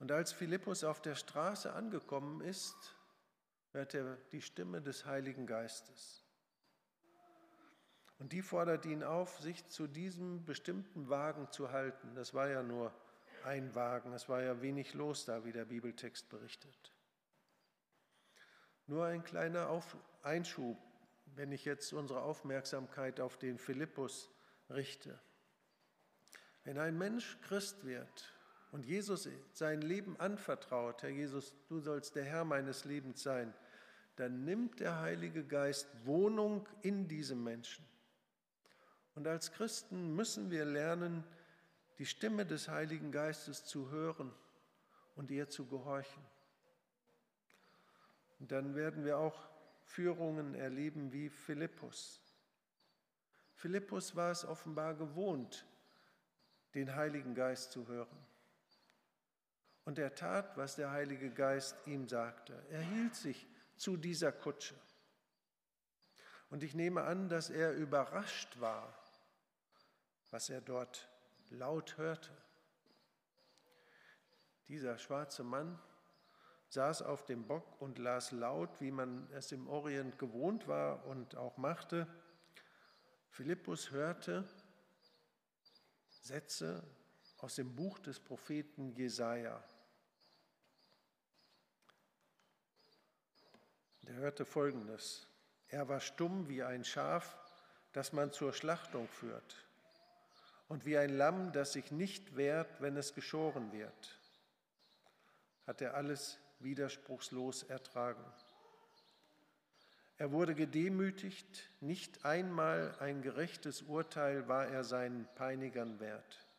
Und 0.00 0.10
als 0.10 0.32
Philippus 0.32 0.82
auf 0.82 1.00
der 1.00 1.14
Straße 1.14 1.72
angekommen 1.72 2.40
ist, 2.40 2.96
hört 3.72 3.94
er 3.94 4.16
die 4.32 4.42
Stimme 4.42 4.82
des 4.82 5.06
Heiligen 5.06 5.46
Geistes. 5.46 6.24
Und 8.18 8.32
die 8.32 8.42
fordert 8.42 8.84
ihn 8.84 9.02
auf, 9.02 9.40
sich 9.40 9.66
zu 9.68 9.86
diesem 9.86 10.44
bestimmten 10.44 11.08
Wagen 11.08 11.50
zu 11.50 11.72
halten. 11.72 12.14
Das 12.14 12.34
war 12.34 12.48
ja 12.48 12.62
nur 12.62 12.92
ein 13.44 13.74
Wagen, 13.74 14.12
es 14.12 14.28
war 14.28 14.42
ja 14.42 14.60
wenig 14.60 14.92
los 14.92 15.24
da, 15.24 15.44
wie 15.44 15.52
der 15.52 15.64
Bibeltext 15.64 16.28
berichtet. 16.28 16.92
Nur 18.86 19.06
ein 19.06 19.24
kleiner 19.24 19.70
Auf 19.70 19.96
Einschub, 20.22 20.76
wenn 21.36 21.52
ich 21.52 21.64
jetzt 21.64 21.92
unsere 21.92 22.22
Aufmerksamkeit 22.22 23.20
auf 23.20 23.38
den 23.38 23.56
Philippus 23.56 24.30
richte. 24.68 25.18
Wenn 26.64 26.78
ein 26.78 26.98
Mensch 26.98 27.38
Christ 27.42 27.86
wird 27.86 28.34
und 28.72 28.86
Jesus 28.86 29.28
sein 29.52 29.82
Leben 29.82 30.18
anvertraut, 30.18 31.02
Herr 31.02 31.10
Jesus, 31.10 31.54
du 31.68 31.80
sollst 31.80 32.14
der 32.14 32.24
Herr 32.24 32.44
meines 32.44 32.84
Lebens 32.84 33.22
sein, 33.22 33.52
dann 34.16 34.44
nimmt 34.44 34.80
der 34.80 35.00
Heilige 35.00 35.44
Geist 35.44 35.88
Wohnung 36.04 36.68
in 36.82 37.08
diesem 37.08 37.42
Menschen. 37.42 37.84
Und 39.14 39.26
als 39.26 39.52
Christen 39.52 40.14
müssen 40.14 40.50
wir 40.50 40.64
lernen, 40.64 41.24
die 41.98 42.06
Stimme 42.06 42.46
des 42.46 42.68
Heiligen 42.68 43.12
Geistes 43.12 43.64
zu 43.64 43.90
hören 43.90 44.32
und 45.16 45.30
ihr 45.30 45.48
zu 45.48 45.66
gehorchen. 45.66 46.22
Und 48.38 48.52
dann 48.52 48.74
werden 48.74 49.04
wir 49.04 49.18
auch 49.18 49.38
Führungen 49.82 50.54
erleben 50.54 51.12
wie 51.12 51.28
Philippus. 51.28 52.20
Philippus 53.54 54.16
war 54.16 54.30
es 54.30 54.44
offenbar 54.44 54.94
gewohnt, 54.94 55.66
den 56.74 56.94
Heiligen 56.94 57.34
Geist 57.34 57.72
zu 57.72 57.86
hören. 57.88 58.29
Und 59.84 59.98
er 59.98 60.14
tat, 60.14 60.56
was 60.56 60.76
der 60.76 60.90
Heilige 60.90 61.30
Geist 61.30 61.76
ihm 61.86 62.08
sagte. 62.08 62.62
Er 62.70 62.82
hielt 62.82 63.14
sich 63.14 63.46
zu 63.76 63.96
dieser 63.96 64.32
Kutsche. 64.32 64.74
Und 66.50 66.62
ich 66.62 66.74
nehme 66.74 67.02
an, 67.02 67.28
dass 67.28 67.48
er 67.48 67.72
überrascht 67.72 68.60
war, 68.60 68.92
was 70.30 70.50
er 70.50 70.60
dort 70.60 71.08
laut 71.50 71.96
hörte. 71.96 72.30
Dieser 74.68 74.98
schwarze 74.98 75.42
Mann 75.42 75.78
saß 76.68 77.02
auf 77.02 77.24
dem 77.24 77.46
Bock 77.46 77.80
und 77.80 77.98
las 77.98 78.30
laut, 78.30 78.80
wie 78.80 78.92
man 78.92 79.28
es 79.32 79.50
im 79.50 79.66
Orient 79.68 80.18
gewohnt 80.18 80.68
war 80.68 81.04
und 81.06 81.36
auch 81.36 81.56
machte. 81.56 82.06
Philippus 83.30 83.90
hörte 83.90 84.44
Sätze 86.08 86.84
aus 87.42 87.54
dem 87.54 87.74
Buch 87.74 87.98
des 87.98 88.20
Propheten 88.20 88.92
Jesaja. 88.92 89.62
Er 94.06 94.14
hörte 94.14 94.44
folgendes: 94.44 95.26
Er 95.68 95.88
war 95.88 96.00
stumm 96.00 96.48
wie 96.48 96.62
ein 96.62 96.84
Schaf, 96.84 97.38
das 97.92 98.12
man 98.12 98.32
zur 98.32 98.52
Schlachtung 98.52 99.08
führt, 99.08 99.56
und 100.68 100.84
wie 100.84 100.98
ein 100.98 101.16
Lamm, 101.16 101.52
das 101.52 101.72
sich 101.72 101.90
nicht 101.90 102.36
wehrt, 102.36 102.80
wenn 102.80 102.96
es 102.96 103.14
geschoren 103.14 103.72
wird. 103.72 104.18
Hat 105.66 105.80
er 105.80 105.94
alles 105.94 106.38
widerspruchslos 106.58 107.62
ertragen. 107.64 108.24
Er 110.18 110.32
wurde 110.32 110.54
gedemütigt, 110.54 111.70
nicht 111.80 112.26
einmal 112.26 112.94
ein 113.00 113.22
gerechtes 113.22 113.80
Urteil 113.82 114.48
war 114.48 114.66
er 114.66 114.84
seinen 114.84 115.26
Peinigern 115.34 115.98
wert. 115.98 116.49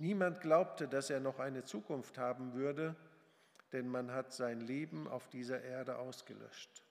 Niemand 0.00 0.40
glaubte, 0.40 0.88
dass 0.88 1.10
er 1.10 1.20
noch 1.20 1.40
eine 1.40 1.62
Zukunft 1.64 2.16
haben 2.16 2.54
würde, 2.54 2.96
denn 3.70 3.86
man 3.86 4.10
hat 4.12 4.32
sein 4.32 4.62
Leben 4.62 5.06
auf 5.06 5.28
dieser 5.28 5.60
Erde 5.62 5.98
ausgelöscht. 5.98 6.82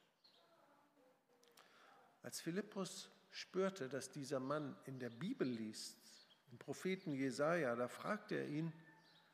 Als 2.21 2.39
Philippus 2.39 3.09
spürte, 3.31 3.89
dass 3.89 4.11
dieser 4.11 4.39
Mann 4.39 4.77
in 4.85 4.99
der 4.99 5.09
Bibel 5.09 5.47
liest, 5.47 5.97
im 6.51 6.59
Propheten 6.59 7.11
Jesaja, 7.11 7.75
da 7.75 7.87
fragte 7.87 8.35
er 8.35 8.47
ihn: 8.47 8.71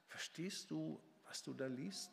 Verstehst 0.07 0.71
du, 0.71 0.97
was 1.25 1.43
du 1.43 1.53
da 1.53 1.67
liest? 1.67 2.11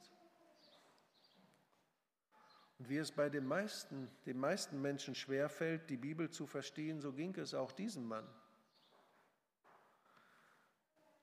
Und 2.80 2.88
wie 2.88 2.96
es 2.96 3.12
bei 3.12 3.28
den 3.28 3.46
meisten, 3.46 4.10
den 4.26 4.40
meisten 4.40 4.82
Menschen 4.82 5.14
schwerfällt, 5.14 5.88
die 5.90 5.96
Bibel 5.96 6.28
zu 6.28 6.48
verstehen, 6.48 7.00
so 7.00 7.12
ging 7.12 7.36
es 7.36 7.54
auch 7.54 7.70
diesem 7.70 8.08
Mann. 8.08 8.28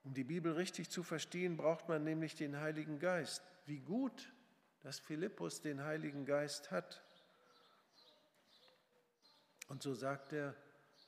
Um 0.04 0.14
die 0.14 0.24
Bibel 0.24 0.52
richtig 0.52 0.90
zu 0.90 1.02
verstehen, 1.02 1.56
braucht 1.56 1.88
man 1.88 2.04
nämlich 2.04 2.34
den 2.34 2.58
Heiligen 2.58 2.98
Geist. 2.98 3.42
Wie 3.66 3.80
gut, 3.80 4.32
dass 4.82 4.98
Philippus 4.98 5.60
den 5.60 5.82
Heiligen 5.82 6.24
Geist 6.24 6.70
hat. 6.70 7.02
Und 9.68 9.82
so 9.82 9.94
sagt 9.94 10.32
er 10.32 10.54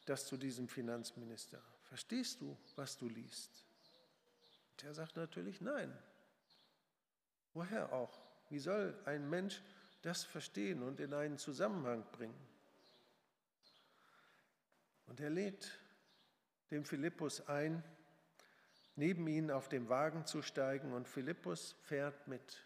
das 0.04 0.26
zu 0.26 0.36
diesem 0.36 0.68
Finanzminister. 0.68 1.62
Verstehst 1.84 2.40
du, 2.40 2.56
was 2.76 2.98
du 2.98 3.08
liest? 3.08 3.66
Und 4.72 4.84
er 4.84 4.94
sagt 4.94 5.16
natürlich 5.16 5.60
nein. 5.60 5.96
Woher 7.54 7.92
auch? 7.92 8.20
Wie 8.50 8.58
soll 8.58 8.98
ein 9.04 9.28
Mensch 9.28 9.62
das 10.02 10.24
verstehen 10.24 10.82
und 10.82 11.00
in 11.00 11.14
einen 11.14 11.38
Zusammenhang 11.38 12.04
bringen. 12.10 12.38
Und 15.06 15.20
er 15.20 15.30
lädt 15.30 15.78
den 16.70 16.84
Philippus 16.84 17.46
ein, 17.48 17.82
neben 18.96 19.26
ihn 19.26 19.50
auf 19.50 19.68
den 19.68 19.88
Wagen 19.88 20.26
zu 20.26 20.42
steigen 20.42 20.92
und 20.92 21.08
Philippus 21.08 21.76
fährt 21.82 22.28
mit. 22.28 22.64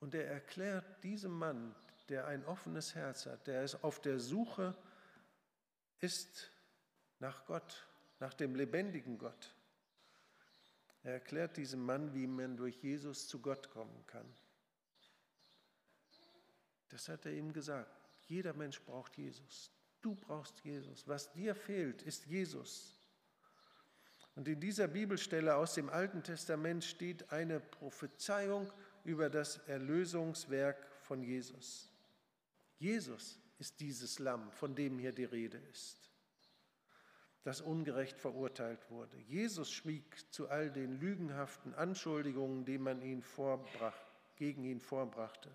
Und 0.00 0.14
er 0.14 0.26
erklärt 0.26 1.02
diesem 1.02 1.32
Mann, 1.32 1.74
der 2.08 2.26
ein 2.26 2.44
offenes 2.44 2.94
Herz 2.94 3.26
hat, 3.26 3.46
der 3.46 3.62
ist 3.64 3.82
auf 3.82 4.00
der 4.00 4.20
Suche 4.20 4.76
ist 6.00 6.50
nach 7.18 7.46
Gott, 7.46 7.86
nach 8.20 8.34
dem 8.34 8.54
lebendigen 8.54 9.18
Gott. 9.18 9.54
Er 11.02 11.14
erklärt 11.14 11.56
diesem 11.56 11.84
Mann, 11.84 12.14
wie 12.14 12.26
man 12.26 12.56
durch 12.56 12.82
Jesus 12.82 13.28
zu 13.28 13.40
Gott 13.40 13.70
kommen 13.70 14.06
kann. 14.06 14.26
Das 16.88 17.08
hat 17.08 17.26
er 17.26 17.32
ihm 17.32 17.52
gesagt. 17.52 17.90
Jeder 18.26 18.52
Mensch 18.52 18.80
braucht 18.82 19.16
Jesus. 19.16 19.70
Du 20.02 20.14
brauchst 20.14 20.60
Jesus. 20.60 21.06
Was 21.06 21.32
dir 21.32 21.54
fehlt, 21.54 22.02
ist 22.02 22.26
Jesus. 22.26 22.95
Und 24.36 24.48
in 24.48 24.60
dieser 24.60 24.86
Bibelstelle 24.86 25.56
aus 25.56 25.74
dem 25.74 25.88
Alten 25.88 26.22
Testament 26.22 26.84
steht 26.84 27.32
eine 27.32 27.58
Prophezeiung 27.58 28.70
über 29.02 29.30
das 29.30 29.56
Erlösungswerk 29.66 30.86
von 31.00 31.22
Jesus. 31.22 31.90
Jesus 32.78 33.38
ist 33.58 33.80
dieses 33.80 34.18
Lamm, 34.18 34.52
von 34.52 34.74
dem 34.74 34.98
hier 34.98 35.12
die 35.12 35.24
Rede 35.24 35.56
ist, 35.72 36.10
das 37.44 37.62
ungerecht 37.62 38.20
verurteilt 38.20 38.90
wurde. 38.90 39.16
Jesus 39.16 39.72
schwieg 39.72 40.30
zu 40.30 40.50
all 40.50 40.70
den 40.70 41.00
lügenhaften 41.00 41.74
Anschuldigungen, 41.74 42.66
die 42.66 42.76
man 42.76 43.00
ihn 43.00 43.24
gegen 44.36 44.64
ihn 44.64 44.80
vorbrachte. 44.80 45.50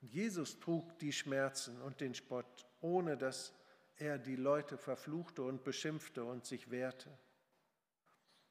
Und 0.00 0.14
Jesus 0.14 0.58
trug 0.60 0.98
die 0.98 1.12
Schmerzen 1.12 1.82
und 1.82 2.00
den 2.00 2.14
Spott, 2.14 2.66
ohne 2.80 3.18
dass 3.18 3.52
er 3.98 4.18
die 4.18 4.36
Leute 4.36 4.78
verfluchte 4.78 5.42
und 5.42 5.62
beschimpfte 5.62 6.24
und 6.24 6.46
sich 6.46 6.70
wehrte. 6.70 7.10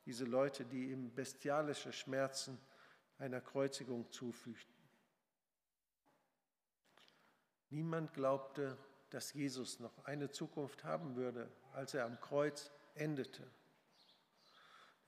Diese 0.06 0.26
Leute, 0.26 0.66
die 0.66 0.92
ihm 0.92 1.14
bestialische 1.14 1.92
Schmerzen 1.92 2.60
einer 3.18 3.42
Kreuzigung 3.42 4.12
zufügten. 4.12 4.76
Niemand 7.70 8.14
glaubte, 8.14 8.78
dass 9.10 9.34
Jesus 9.34 9.80
noch 9.80 10.06
eine 10.06 10.30
Zukunft 10.30 10.84
haben 10.84 11.16
würde, 11.16 11.50
als 11.74 11.94
er 11.94 12.06
am 12.06 12.20
Kreuz 12.20 12.72
endete. 12.94 13.44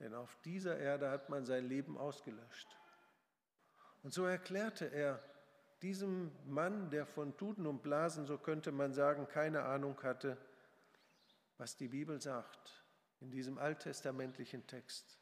Denn 0.00 0.14
auf 0.14 0.36
dieser 0.44 0.78
Erde 0.78 1.10
hat 1.10 1.28
man 1.28 1.44
sein 1.46 1.68
Leben 1.68 1.96
ausgelöscht. 1.96 2.76
Und 4.02 4.12
so 4.12 4.24
erklärte 4.24 4.86
er 4.86 5.22
diesem 5.82 6.32
Mann, 6.46 6.90
der 6.90 7.06
von 7.06 7.36
Tuten 7.36 7.66
und 7.66 7.82
Blasen, 7.82 8.26
so 8.26 8.38
könnte 8.38 8.72
man 8.72 8.92
sagen, 8.92 9.28
keine 9.28 9.62
Ahnung 9.62 10.00
hatte, 10.02 10.36
was 11.56 11.76
die 11.76 11.88
Bibel 11.88 12.20
sagt 12.20 12.82
in 13.20 13.30
diesem 13.30 13.58
alttestamentlichen 13.58 14.66
Text. 14.66 15.18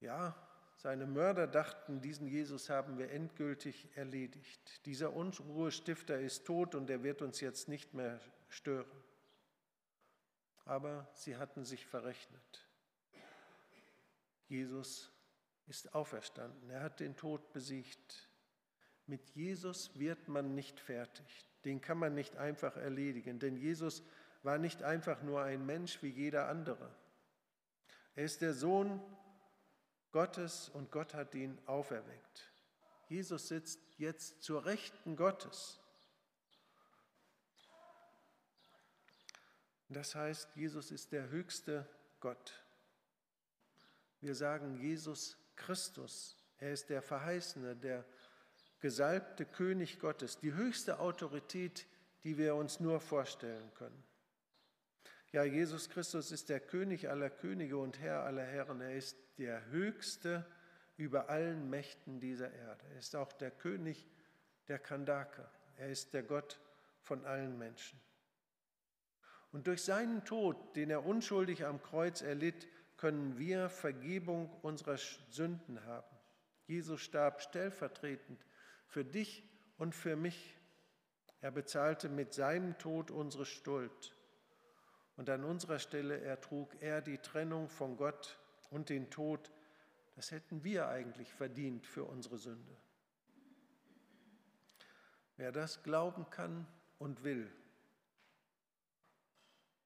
Ja, 0.00 0.34
seine 0.76 1.06
Mörder 1.06 1.46
dachten, 1.46 2.00
diesen 2.00 2.26
Jesus 2.26 2.68
haben 2.68 2.98
wir 2.98 3.10
endgültig 3.10 3.88
erledigt. 3.96 4.84
Dieser 4.86 5.14
Unruhestifter 5.14 6.20
ist 6.20 6.46
tot 6.46 6.74
und 6.74 6.90
er 6.90 7.02
wird 7.02 7.22
uns 7.22 7.40
jetzt 7.40 7.68
nicht 7.68 7.94
mehr 7.94 8.20
stören. 8.48 9.02
Aber 10.64 11.08
sie 11.14 11.36
hatten 11.36 11.64
sich 11.64 11.86
verrechnet. 11.86 12.66
Jesus 14.48 15.10
ist 15.66 15.94
auferstanden. 15.94 16.70
Er 16.70 16.82
hat 16.82 17.00
den 17.00 17.16
Tod 17.16 17.52
besiegt. 17.52 18.28
Mit 19.06 19.30
Jesus 19.30 19.98
wird 19.98 20.28
man 20.28 20.54
nicht 20.54 20.78
fertig. 20.78 21.48
Den 21.64 21.80
kann 21.80 21.98
man 21.98 22.14
nicht 22.14 22.36
einfach 22.36 22.76
erledigen, 22.76 23.38
denn 23.38 23.56
Jesus 23.56 24.02
war 24.46 24.58
nicht 24.58 24.84
einfach 24.84 25.22
nur 25.22 25.42
ein 25.42 25.66
Mensch 25.66 26.00
wie 26.04 26.08
jeder 26.08 26.46
andere. 26.48 26.88
Er 28.14 28.24
ist 28.24 28.42
der 28.42 28.54
Sohn 28.54 29.02
Gottes 30.12 30.68
und 30.68 30.92
Gott 30.92 31.14
hat 31.14 31.34
ihn 31.34 31.58
auferweckt. 31.66 32.52
Jesus 33.08 33.48
sitzt 33.48 33.80
jetzt 33.98 34.44
zur 34.44 34.64
Rechten 34.64 35.16
Gottes. 35.16 35.80
Das 39.88 40.14
heißt, 40.14 40.54
Jesus 40.54 40.92
ist 40.92 41.10
der 41.10 41.28
höchste 41.28 41.84
Gott. 42.20 42.64
Wir 44.20 44.36
sagen 44.36 44.76
Jesus 44.80 45.36
Christus. 45.56 46.36
Er 46.58 46.72
ist 46.72 46.88
der 46.88 47.02
Verheißene, 47.02 47.74
der 47.74 48.04
gesalbte 48.78 49.44
König 49.44 49.98
Gottes, 49.98 50.38
die 50.38 50.54
höchste 50.54 51.00
Autorität, 51.00 51.84
die 52.22 52.38
wir 52.38 52.54
uns 52.54 52.78
nur 52.78 53.00
vorstellen 53.00 53.74
können. 53.74 54.06
Ja, 55.32 55.44
Jesus 55.44 55.88
Christus 55.90 56.30
ist 56.30 56.48
der 56.48 56.60
König 56.60 57.08
aller 57.08 57.30
Könige 57.30 57.76
und 57.78 57.98
Herr 57.98 58.22
aller 58.24 58.44
Herren. 58.44 58.80
Er 58.80 58.94
ist 58.94 59.16
der 59.38 59.66
Höchste 59.66 60.46
über 60.96 61.28
allen 61.28 61.68
Mächten 61.68 62.20
dieser 62.20 62.52
Erde. 62.52 62.84
Er 62.92 62.98
ist 62.98 63.16
auch 63.16 63.32
der 63.32 63.50
König 63.50 64.08
der 64.68 64.78
Kandake. 64.78 65.48
Er 65.76 65.90
ist 65.90 66.14
der 66.14 66.22
Gott 66.22 66.60
von 67.02 67.24
allen 67.24 67.58
Menschen. 67.58 68.00
Und 69.52 69.66
durch 69.66 69.82
seinen 69.82 70.24
Tod, 70.24 70.76
den 70.76 70.90
er 70.90 71.04
unschuldig 71.04 71.64
am 71.64 71.82
Kreuz 71.82 72.22
erlitt, 72.22 72.66
können 72.96 73.38
wir 73.38 73.68
Vergebung 73.68 74.50
unserer 74.62 74.96
Sünden 75.30 75.84
haben. 75.84 76.16
Jesus 76.66 77.00
starb 77.00 77.42
stellvertretend 77.42 78.44
für 78.86 79.04
dich 79.04 79.48
und 79.76 79.94
für 79.94 80.16
mich. 80.16 80.56
Er 81.40 81.50
bezahlte 81.50 82.08
mit 82.08 82.32
seinem 82.32 82.78
Tod 82.78 83.10
unsere 83.10 83.44
Schuld. 83.44 84.15
Und 85.16 85.30
an 85.30 85.44
unserer 85.44 85.78
Stelle 85.78 86.20
ertrug 86.20 86.76
er 86.80 87.00
die 87.00 87.18
Trennung 87.18 87.68
von 87.68 87.96
Gott 87.96 88.38
und 88.70 88.90
den 88.90 89.10
Tod, 89.10 89.50
das 90.14 90.30
hätten 90.30 90.62
wir 90.64 90.88
eigentlich 90.88 91.32
verdient 91.32 91.86
für 91.86 92.04
unsere 92.04 92.38
Sünde. 92.38 92.76
Wer 95.36 95.52
das 95.52 95.82
glauben 95.82 96.28
kann 96.30 96.66
und 96.98 97.24
will 97.24 97.50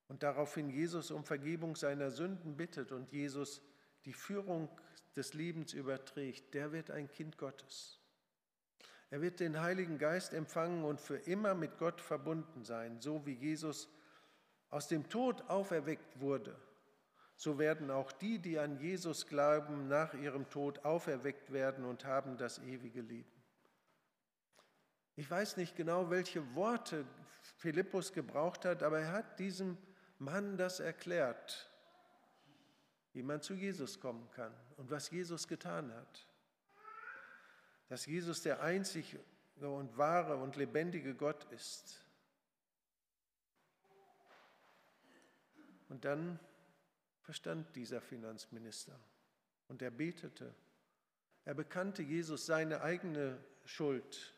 und 0.09 0.25
daraufhin 0.25 0.71
Jesus 0.71 1.13
um 1.13 1.25
Vergebung 1.25 1.77
seiner 1.77 2.11
Sünden 2.11 2.57
bittet 2.57 2.91
und 2.91 3.13
Jesus 3.13 3.63
die 4.05 4.13
Führung 4.13 4.69
des 5.15 5.35
Lebens 5.35 5.73
überträgt, 5.73 6.55
der 6.55 6.73
wird 6.73 6.91
ein 6.91 7.11
Kind 7.11 7.39
Gottes. 7.39 8.01
Er 9.11 9.21
wird 9.21 9.41
den 9.41 9.61
Heiligen 9.61 9.99
Geist 9.99 10.33
empfangen 10.33 10.85
und 10.85 11.01
für 11.01 11.17
immer 11.17 11.55
mit 11.55 11.79
Gott 11.79 12.01
verbunden 12.01 12.65
sein, 12.65 13.01
so 13.01 13.27
wie 13.27 13.35
Jesus 13.35 13.89
aus 14.71 14.89
dem 14.89 15.09
Tod 15.09 15.43
auferweckt 15.49 16.21
wurde 16.21 16.57
so 17.41 17.59
werden 17.59 17.91
auch 17.91 18.13
die, 18.13 18.39
die 18.39 18.59
an 18.59 18.79
Jesus 18.79 19.27
glauben, 19.27 19.89
nach 19.89 20.13
ihrem 20.13 20.51
Tod 20.51 20.85
auferweckt 20.85 21.55
werden 21.55 21.87
und 21.87 22.05
haben 22.05 22.37
das 22.37 22.59
ewige 22.59 23.01
Leben. 23.01 23.33
Ich 25.17 25.31
weiß 25.31 25.57
nicht 25.57 25.75
genau, 25.75 26.11
welche 26.11 26.55
Worte 26.55 27.07
Philippus 27.57 28.13
gebraucht 28.13 28.67
hat, 28.67 28.83
aber 28.83 29.01
er 29.01 29.13
hat 29.13 29.39
diesem 29.39 29.79
Mann 30.19 30.59
das 30.59 30.81
erklärt, 30.81 31.73
wie 33.15 33.23
man 33.23 33.41
zu 33.41 33.55
Jesus 33.55 33.99
kommen 34.01 34.31
kann 34.33 34.55
und 34.77 34.91
was 34.91 35.11
Jesus 35.11 35.49
getan 35.49 35.95
hat. 35.95 36.27
Dass 37.89 38.05
Jesus 38.05 38.43
der 38.43 38.61
einzige 38.61 39.19
und 39.57 39.97
wahre 39.97 40.37
und 40.37 40.57
lebendige 40.57 41.15
Gott 41.15 41.45
ist. 41.55 42.05
Und 45.91 46.05
dann 46.07 46.39
verstand 47.21 47.77
dieser 47.77 48.01
Finanzminister. 48.01 48.99
Und 49.69 49.83
er 49.83 49.91
betete. 49.91 50.55
Er 51.45 51.55
bekannte 51.55 52.03
Jesus 52.03 52.47
seine 52.47 52.81
eigene 52.81 53.39
Schuld 53.65 54.35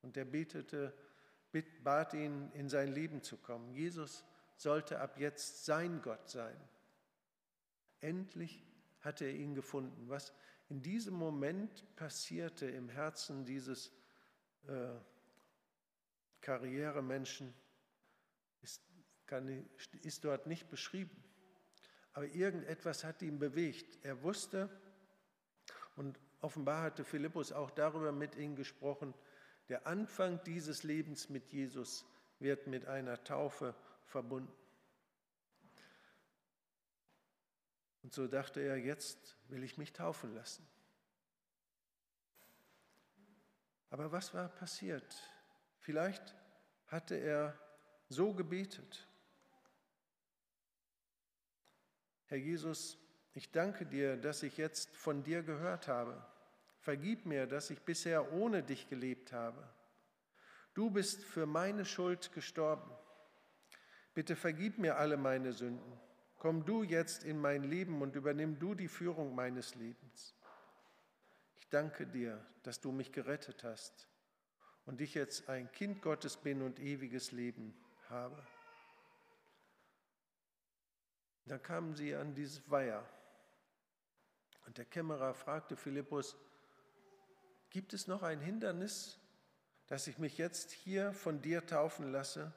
und 0.00 0.16
er 0.16 0.24
betete, 0.24 0.94
bat 1.82 2.14
ihn, 2.14 2.50
in 2.52 2.68
sein 2.68 2.92
Leben 2.92 3.22
zu 3.22 3.36
kommen. 3.36 3.74
Jesus 3.74 4.24
sollte 4.56 5.00
ab 5.00 5.18
jetzt 5.18 5.64
sein 5.64 6.00
Gott 6.02 6.28
sein. 6.30 6.56
Endlich 8.00 8.64
hatte 9.00 9.24
er 9.24 9.34
ihn 9.34 9.54
gefunden. 9.54 10.08
Was 10.08 10.32
in 10.68 10.82
diesem 10.82 11.14
Moment 11.14 11.84
passierte 11.96 12.66
im 12.66 12.88
Herzen 12.88 13.44
dieses 13.44 13.92
äh, 14.66 14.94
Karrieremenschen, 16.40 17.52
ist, 18.62 18.82
kann, 19.32 19.68
ist 20.02 20.24
dort 20.24 20.46
nicht 20.46 20.68
beschrieben 20.68 21.22
aber 22.14 22.26
irgendetwas 22.26 23.04
hat 23.04 23.22
ihn 23.22 23.38
bewegt. 23.38 23.98
Er 24.04 24.22
wusste, 24.22 24.68
und 25.96 26.18
offenbar 26.40 26.82
hatte 26.82 27.04
Philippus 27.04 27.52
auch 27.52 27.70
darüber 27.70 28.12
mit 28.12 28.34
ihm 28.36 28.56
gesprochen, 28.56 29.14
der 29.68 29.86
Anfang 29.86 30.42
dieses 30.44 30.82
Lebens 30.82 31.28
mit 31.28 31.52
Jesus 31.52 32.04
wird 32.38 32.66
mit 32.66 32.86
einer 32.86 33.22
Taufe 33.24 33.74
verbunden. 34.04 34.52
Und 38.02 38.12
so 38.12 38.26
dachte 38.26 38.60
er, 38.60 38.76
jetzt 38.76 39.38
will 39.48 39.62
ich 39.62 39.78
mich 39.78 39.92
taufen 39.92 40.34
lassen. 40.34 40.66
Aber 43.90 44.10
was 44.10 44.34
war 44.34 44.48
passiert? 44.48 45.14
Vielleicht 45.78 46.34
hatte 46.88 47.14
er 47.14 47.58
so 48.08 48.34
gebetet. 48.34 49.06
Herr 52.32 52.38
Jesus, 52.38 52.96
ich 53.34 53.52
danke 53.52 53.84
dir, 53.84 54.16
dass 54.16 54.42
ich 54.42 54.56
jetzt 54.56 54.96
von 54.96 55.22
dir 55.22 55.42
gehört 55.42 55.86
habe. 55.86 56.24
Vergib 56.78 57.26
mir, 57.26 57.46
dass 57.46 57.68
ich 57.68 57.82
bisher 57.82 58.32
ohne 58.32 58.62
dich 58.62 58.88
gelebt 58.88 59.34
habe. 59.34 59.62
Du 60.72 60.88
bist 60.88 61.22
für 61.24 61.44
meine 61.44 61.84
Schuld 61.84 62.32
gestorben. 62.32 62.90
Bitte 64.14 64.34
vergib 64.34 64.78
mir 64.78 64.96
alle 64.96 65.18
meine 65.18 65.52
Sünden. 65.52 66.00
Komm 66.38 66.64
du 66.64 66.82
jetzt 66.82 67.22
in 67.22 67.38
mein 67.38 67.64
Leben 67.64 68.00
und 68.00 68.16
übernimm 68.16 68.58
du 68.58 68.74
die 68.74 68.88
Führung 68.88 69.34
meines 69.34 69.74
Lebens. 69.74 70.34
Ich 71.56 71.68
danke 71.68 72.06
dir, 72.06 72.42
dass 72.62 72.80
du 72.80 72.92
mich 72.92 73.12
gerettet 73.12 73.62
hast 73.62 74.08
und 74.86 75.02
ich 75.02 75.12
jetzt 75.12 75.50
ein 75.50 75.70
Kind 75.70 76.00
Gottes 76.00 76.38
bin 76.38 76.62
und 76.62 76.80
ewiges 76.80 77.30
Leben 77.30 77.74
habe. 78.08 78.42
Dann 81.46 81.62
kamen 81.62 81.94
sie 81.94 82.14
an 82.14 82.34
dieses 82.34 82.70
Weiher 82.70 83.04
und 84.66 84.78
der 84.78 84.84
Kämmerer 84.84 85.34
fragte 85.34 85.76
Philippus, 85.76 86.36
gibt 87.70 87.92
es 87.92 88.06
noch 88.06 88.22
ein 88.22 88.40
Hindernis, 88.40 89.18
dass 89.86 90.06
ich 90.06 90.18
mich 90.18 90.38
jetzt 90.38 90.70
hier 90.70 91.12
von 91.12 91.42
dir 91.42 91.66
taufen 91.66 92.12
lasse? 92.12 92.52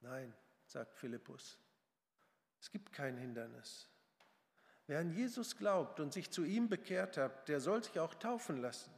Nein, 0.00 0.34
sagt 0.66 0.96
Philippus. 0.96 1.58
Es 2.60 2.70
gibt 2.70 2.92
kein 2.92 3.16
Hindernis. 3.16 3.88
Wer 4.86 5.00
an 5.00 5.10
Jesus 5.10 5.56
glaubt 5.56 6.00
und 6.00 6.12
sich 6.12 6.30
zu 6.30 6.44
ihm 6.44 6.68
bekehrt 6.68 7.16
hat, 7.16 7.48
der 7.48 7.60
soll 7.60 7.82
sich 7.82 7.98
auch 8.00 8.14
taufen 8.14 8.60
lassen. 8.60 8.92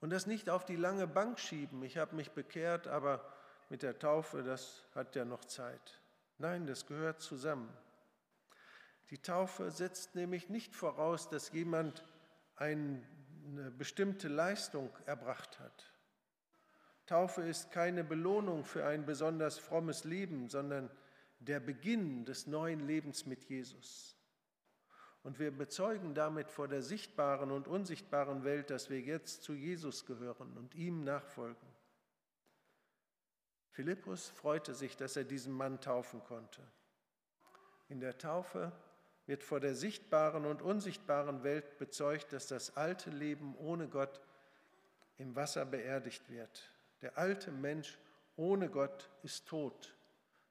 Und 0.00 0.10
das 0.10 0.26
nicht 0.26 0.48
auf 0.48 0.64
die 0.64 0.76
lange 0.76 1.06
Bank 1.06 1.38
schieben. 1.38 1.82
Ich 1.82 1.98
habe 1.98 2.16
mich 2.16 2.30
bekehrt, 2.30 2.86
aber 2.86 3.32
mit 3.68 3.82
der 3.82 3.98
Taufe, 3.98 4.42
das 4.42 4.84
hat 4.94 5.14
ja 5.16 5.24
noch 5.24 5.44
Zeit. 5.44 5.97
Nein, 6.38 6.66
das 6.66 6.86
gehört 6.86 7.20
zusammen. 7.20 7.68
Die 9.10 9.18
Taufe 9.18 9.70
setzt 9.70 10.14
nämlich 10.14 10.48
nicht 10.48 10.74
voraus, 10.74 11.28
dass 11.28 11.52
jemand 11.52 12.04
eine 12.56 13.02
bestimmte 13.76 14.28
Leistung 14.28 14.90
erbracht 15.06 15.58
hat. 15.58 15.92
Taufe 17.06 17.42
ist 17.42 17.70
keine 17.70 18.04
Belohnung 18.04 18.64
für 18.64 18.86
ein 18.86 19.06
besonders 19.06 19.58
frommes 19.58 20.04
Leben, 20.04 20.48
sondern 20.48 20.90
der 21.38 21.58
Beginn 21.58 22.24
des 22.24 22.46
neuen 22.46 22.80
Lebens 22.80 23.26
mit 23.26 23.44
Jesus. 23.44 24.16
Und 25.22 25.38
wir 25.38 25.50
bezeugen 25.50 26.14
damit 26.14 26.50
vor 26.50 26.68
der 26.68 26.82
sichtbaren 26.82 27.50
und 27.50 27.66
unsichtbaren 27.66 28.44
Welt, 28.44 28.70
dass 28.70 28.90
wir 28.90 29.00
jetzt 29.00 29.42
zu 29.42 29.54
Jesus 29.54 30.06
gehören 30.06 30.56
und 30.56 30.74
ihm 30.74 31.02
nachfolgen. 31.02 31.67
Philippus 33.78 34.30
freute 34.30 34.74
sich, 34.74 34.96
dass 34.96 35.14
er 35.14 35.22
diesen 35.22 35.52
Mann 35.52 35.80
taufen 35.80 36.20
konnte. 36.24 36.60
In 37.88 38.00
der 38.00 38.18
Taufe 38.18 38.72
wird 39.26 39.44
vor 39.44 39.60
der 39.60 39.76
sichtbaren 39.76 40.46
und 40.46 40.62
unsichtbaren 40.62 41.44
Welt 41.44 41.78
bezeugt, 41.78 42.32
dass 42.32 42.48
das 42.48 42.76
alte 42.76 43.10
Leben 43.10 43.54
ohne 43.56 43.86
Gott 43.86 44.20
im 45.16 45.36
Wasser 45.36 45.64
beerdigt 45.64 46.28
wird. 46.28 46.72
Der 47.02 47.18
alte 47.18 47.52
Mensch 47.52 48.00
ohne 48.34 48.68
Gott 48.68 49.08
ist 49.22 49.46
tot. 49.46 49.94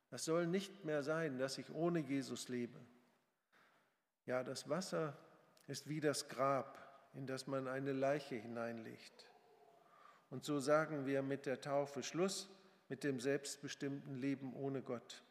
Das 0.10 0.24
soll 0.24 0.48
nicht 0.48 0.86
mehr 0.86 1.04
sein, 1.04 1.38
dass 1.38 1.58
ich 1.58 1.70
ohne 1.72 2.00
Jesus 2.00 2.48
lebe. 2.48 2.80
Ja, 4.26 4.42
das 4.42 4.70
Wasser 4.70 5.18
ist 5.68 5.90
wie 5.90 6.00
das 6.00 6.30
Grab, 6.30 6.78
in 7.14 7.28
das 7.28 7.46
man 7.46 7.68
eine 7.68 7.92
Leiche 7.92 8.36
hineinlegt. 8.36 9.30
Und 10.30 10.46
so 10.46 10.62
sagen 10.62 11.06
wir 11.06 11.22
mit 11.22 11.46
der 11.46 11.60
Taufe 11.60 12.04
Schluss 12.04 12.50
mit 12.90 13.04
dem 13.04 13.20
selbstbestimmten 13.20 14.16
Leben 14.16 14.54
ohne 14.54 14.82
Gott. 14.82 15.24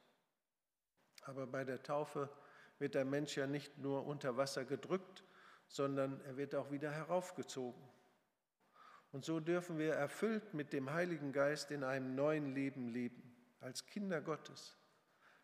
Aber 1.23 1.47
bei 1.47 1.65
der 1.65 1.83
Taufe 1.83 2.29
wird 2.79 2.95
der 2.95 3.05
Mensch 3.05 3.37
ja 3.37 3.47
nicht 3.47 3.79
nur 3.79 4.07
unter 4.07 4.37
Wasser 4.37 4.65
gedrückt, 4.65 5.25
sondern 5.69 6.21
er 6.23 6.37
wird 6.37 6.55
auch 6.55 6.71
wieder 6.71 6.91
heraufgezogen. 6.91 7.83
Und 9.13 9.25
so 9.25 9.41
dürfen 9.41 9.79
wir 9.79 9.95
erfüllt 9.95 10.55
mit 10.55 10.73
dem 10.73 10.93
Heiligen 10.93 11.33
Geist 11.33 11.71
in 11.71 11.85
einem 11.85 12.15
neuen 12.15 12.55
Leben 12.55 12.89
leben 12.89 13.35
als 13.61 13.87
Kinder 13.87 14.21
Gottes, 14.21 14.77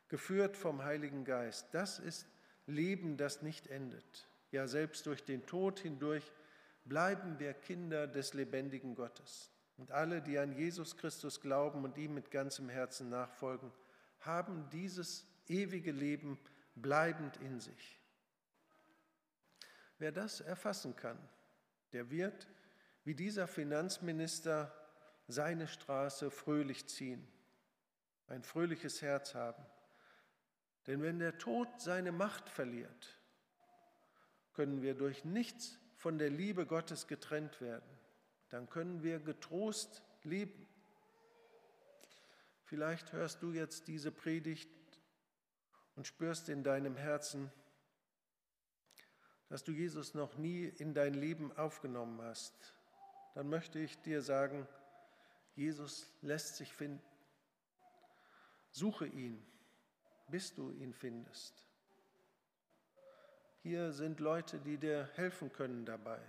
geführt 0.09 0.57
vom 0.57 0.85
Heiligen 0.85 1.25
Geist. 1.25 1.73
Das 1.73 1.99
ist 1.99 2.27
Leben, 2.67 3.17
das 3.17 3.43
nicht 3.43 3.67
endet. 3.69 4.29
Ja, 4.51 4.69
selbst 4.69 5.07
durch 5.07 5.25
den 5.25 5.47
Tod 5.47 5.81
hindurch 5.81 6.31
bleiben 6.85 7.39
wir 7.39 7.55
Kinder 7.55 8.07
des 8.07 8.35
lebendigen 8.35 8.95
Gottes. 8.95 9.52
Und 9.77 9.91
alle, 9.91 10.23
die 10.23 10.39
an 10.39 10.53
Jesus 10.53 10.97
Christus 10.97 11.41
glauben 11.41 11.85
und 11.85 11.97
ihm 11.99 12.15
mit 12.15 12.31
ganzem 12.31 12.69
Herzen 12.69 13.09
nachfolgen, 13.09 13.73
haben 14.21 14.69
dieses 14.71 15.27
ewige 15.49 15.93
Leben 15.93 16.39
bleibend 16.75 17.37
in 17.39 17.61
sich. 17.61 17.99
Wer 19.99 20.13
das 20.13 20.41
erfassen 20.41 20.97
kann, 20.97 21.19
der 21.93 22.11
wird, 22.11 22.49
wie 23.05 23.15
dieser 23.15 23.47
Finanzminister, 23.47 24.73
seine 25.29 25.67
Straße 25.69 26.31
fröhlich 26.31 26.89
ziehen 26.89 27.27
ein 28.33 28.43
fröhliches 28.43 29.03
Herz 29.03 29.35
haben. 29.35 29.63
Denn 30.87 31.03
wenn 31.03 31.19
der 31.19 31.39
Tod 31.39 31.69
seine 31.81 32.13
Macht 32.13 32.49
verliert, 32.49 33.19
können 34.55 34.83
wir 34.83 34.95
durch 34.95 35.25
nichts 35.25 35.79
von 35.97 36.19
der 36.19 36.31
Liebe 36.31 36.67
Gottes 36.67 37.07
getrennt 37.07 37.61
werden. 37.61 37.89
Dann 38.53 38.69
können 38.69 39.03
wir 39.03 39.19
getrost 39.19 40.03
leben. 40.25 40.69
Vielleicht 42.65 43.15
hörst 43.15 43.43
du 43.43 43.53
jetzt 43.53 43.89
diese 43.89 44.13
Predigt 44.13 44.69
und 45.97 46.07
spürst 46.07 46.51
in 46.51 46.63
deinem 46.63 46.95
Herzen, 46.95 47.51
dass 49.49 49.65
du 49.65 49.73
Jesus 49.73 50.13
noch 50.13 50.37
nie 50.37 50.65
in 50.65 50.93
dein 50.93 51.15
Leben 51.15 51.51
aufgenommen 51.57 52.21
hast. 52.21 52.75
Dann 53.35 53.49
möchte 53.49 53.79
ich 53.79 53.99
dir 54.03 54.21
sagen, 54.21 54.69
Jesus 55.55 56.13
lässt 56.21 56.57
sich 56.57 56.75
finden. 56.75 57.03
Suche 58.71 59.07
ihn, 59.07 59.43
bis 60.29 60.53
du 60.53 60.71
ihn 60.73 60.93
findest. 60.93 61.67
Hier 63.63 63.93
sind 63.93 64.21
Leute, 64.21 64.59
die 64.61 64.77
dir 64.77 65.09
helfen 65.15 65.51
können 65.51 65.87
dabei. 65.87 66.21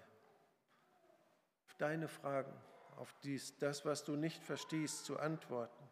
Deine 1.77 2.07
Fragen, 2.07 2.53
auf 2.97 3.13
dies, 3.23 3.57
das, 3.57 3.85
was 3.85 4.03
du 4.03 4.15
nicht 4.15 4.43
verstehst, 4.43 5.05
zu 5.05 5.19
antworten. 5.19 5.83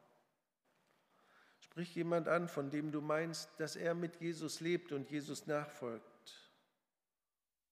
Sprich 1.60 1.96
jemand 1.96 2.28
an, 2.28 2.48
von 2.48 2.70
dem 2.70 2.92
du 2.92 3.02
meinst, 3.02 3.50
dass 3.58 3.76
er 3.76 3.94
mit 3.94 4.18
Jesus 4.18 4.60
lebt 4.60 4.92
und 4.92 5.10
Jesus 5.10 5.48
nachfolgt. 5.48 6.52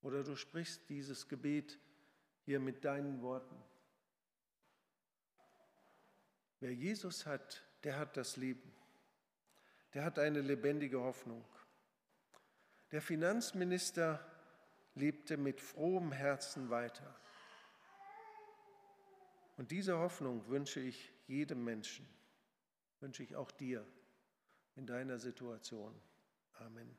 Oder 0.02 0.24
du 0.24 0.36
sprichst 0.36 0.90
dieses 0.90 1.28
Gebet 1.28 1.78
hier 2.46 2.60
mit 2.60 2.86
deinen 2.86 3.22
Worten. 3.22 3.56
Wer 6.62 6.74
Jesus 6.74 7.26
hat, 7.26 7.64
der 7.84 7.98
hat 7.98 8.18
das 8.18 8.38
Leben. 8.38 8.74
Der 9.94 10.04
hat 10.04 10.20
eine 10.20 10.42
lebendige 10.42 11.02
Hoffnung. 11.02 11.44
Der 12.92 13.02
Finanzminister 13.02 14.20
lebte 14.96 15.38
mit 15.38 15.62
frohem 15.62 16.12
Herzen 16.12 16.70
weiter. 16.70 17.16
Und 19.60 19.72
diese 19.72 19.98
Hoffnung 19.98 20.48
wünsche 20.48 20.80
ich 20.80 21.12
jedem 21.28 21.66
Menschen, 21.66 22.08
wünsche 23.02 23.24
ich 23.24 23.36
auch 23.36 23.52
dir 23.52 23.86
in 24.78 24.86
deiner 24.86 25.20
Situation. 25.20 25.94
Amen. 26.54 26.96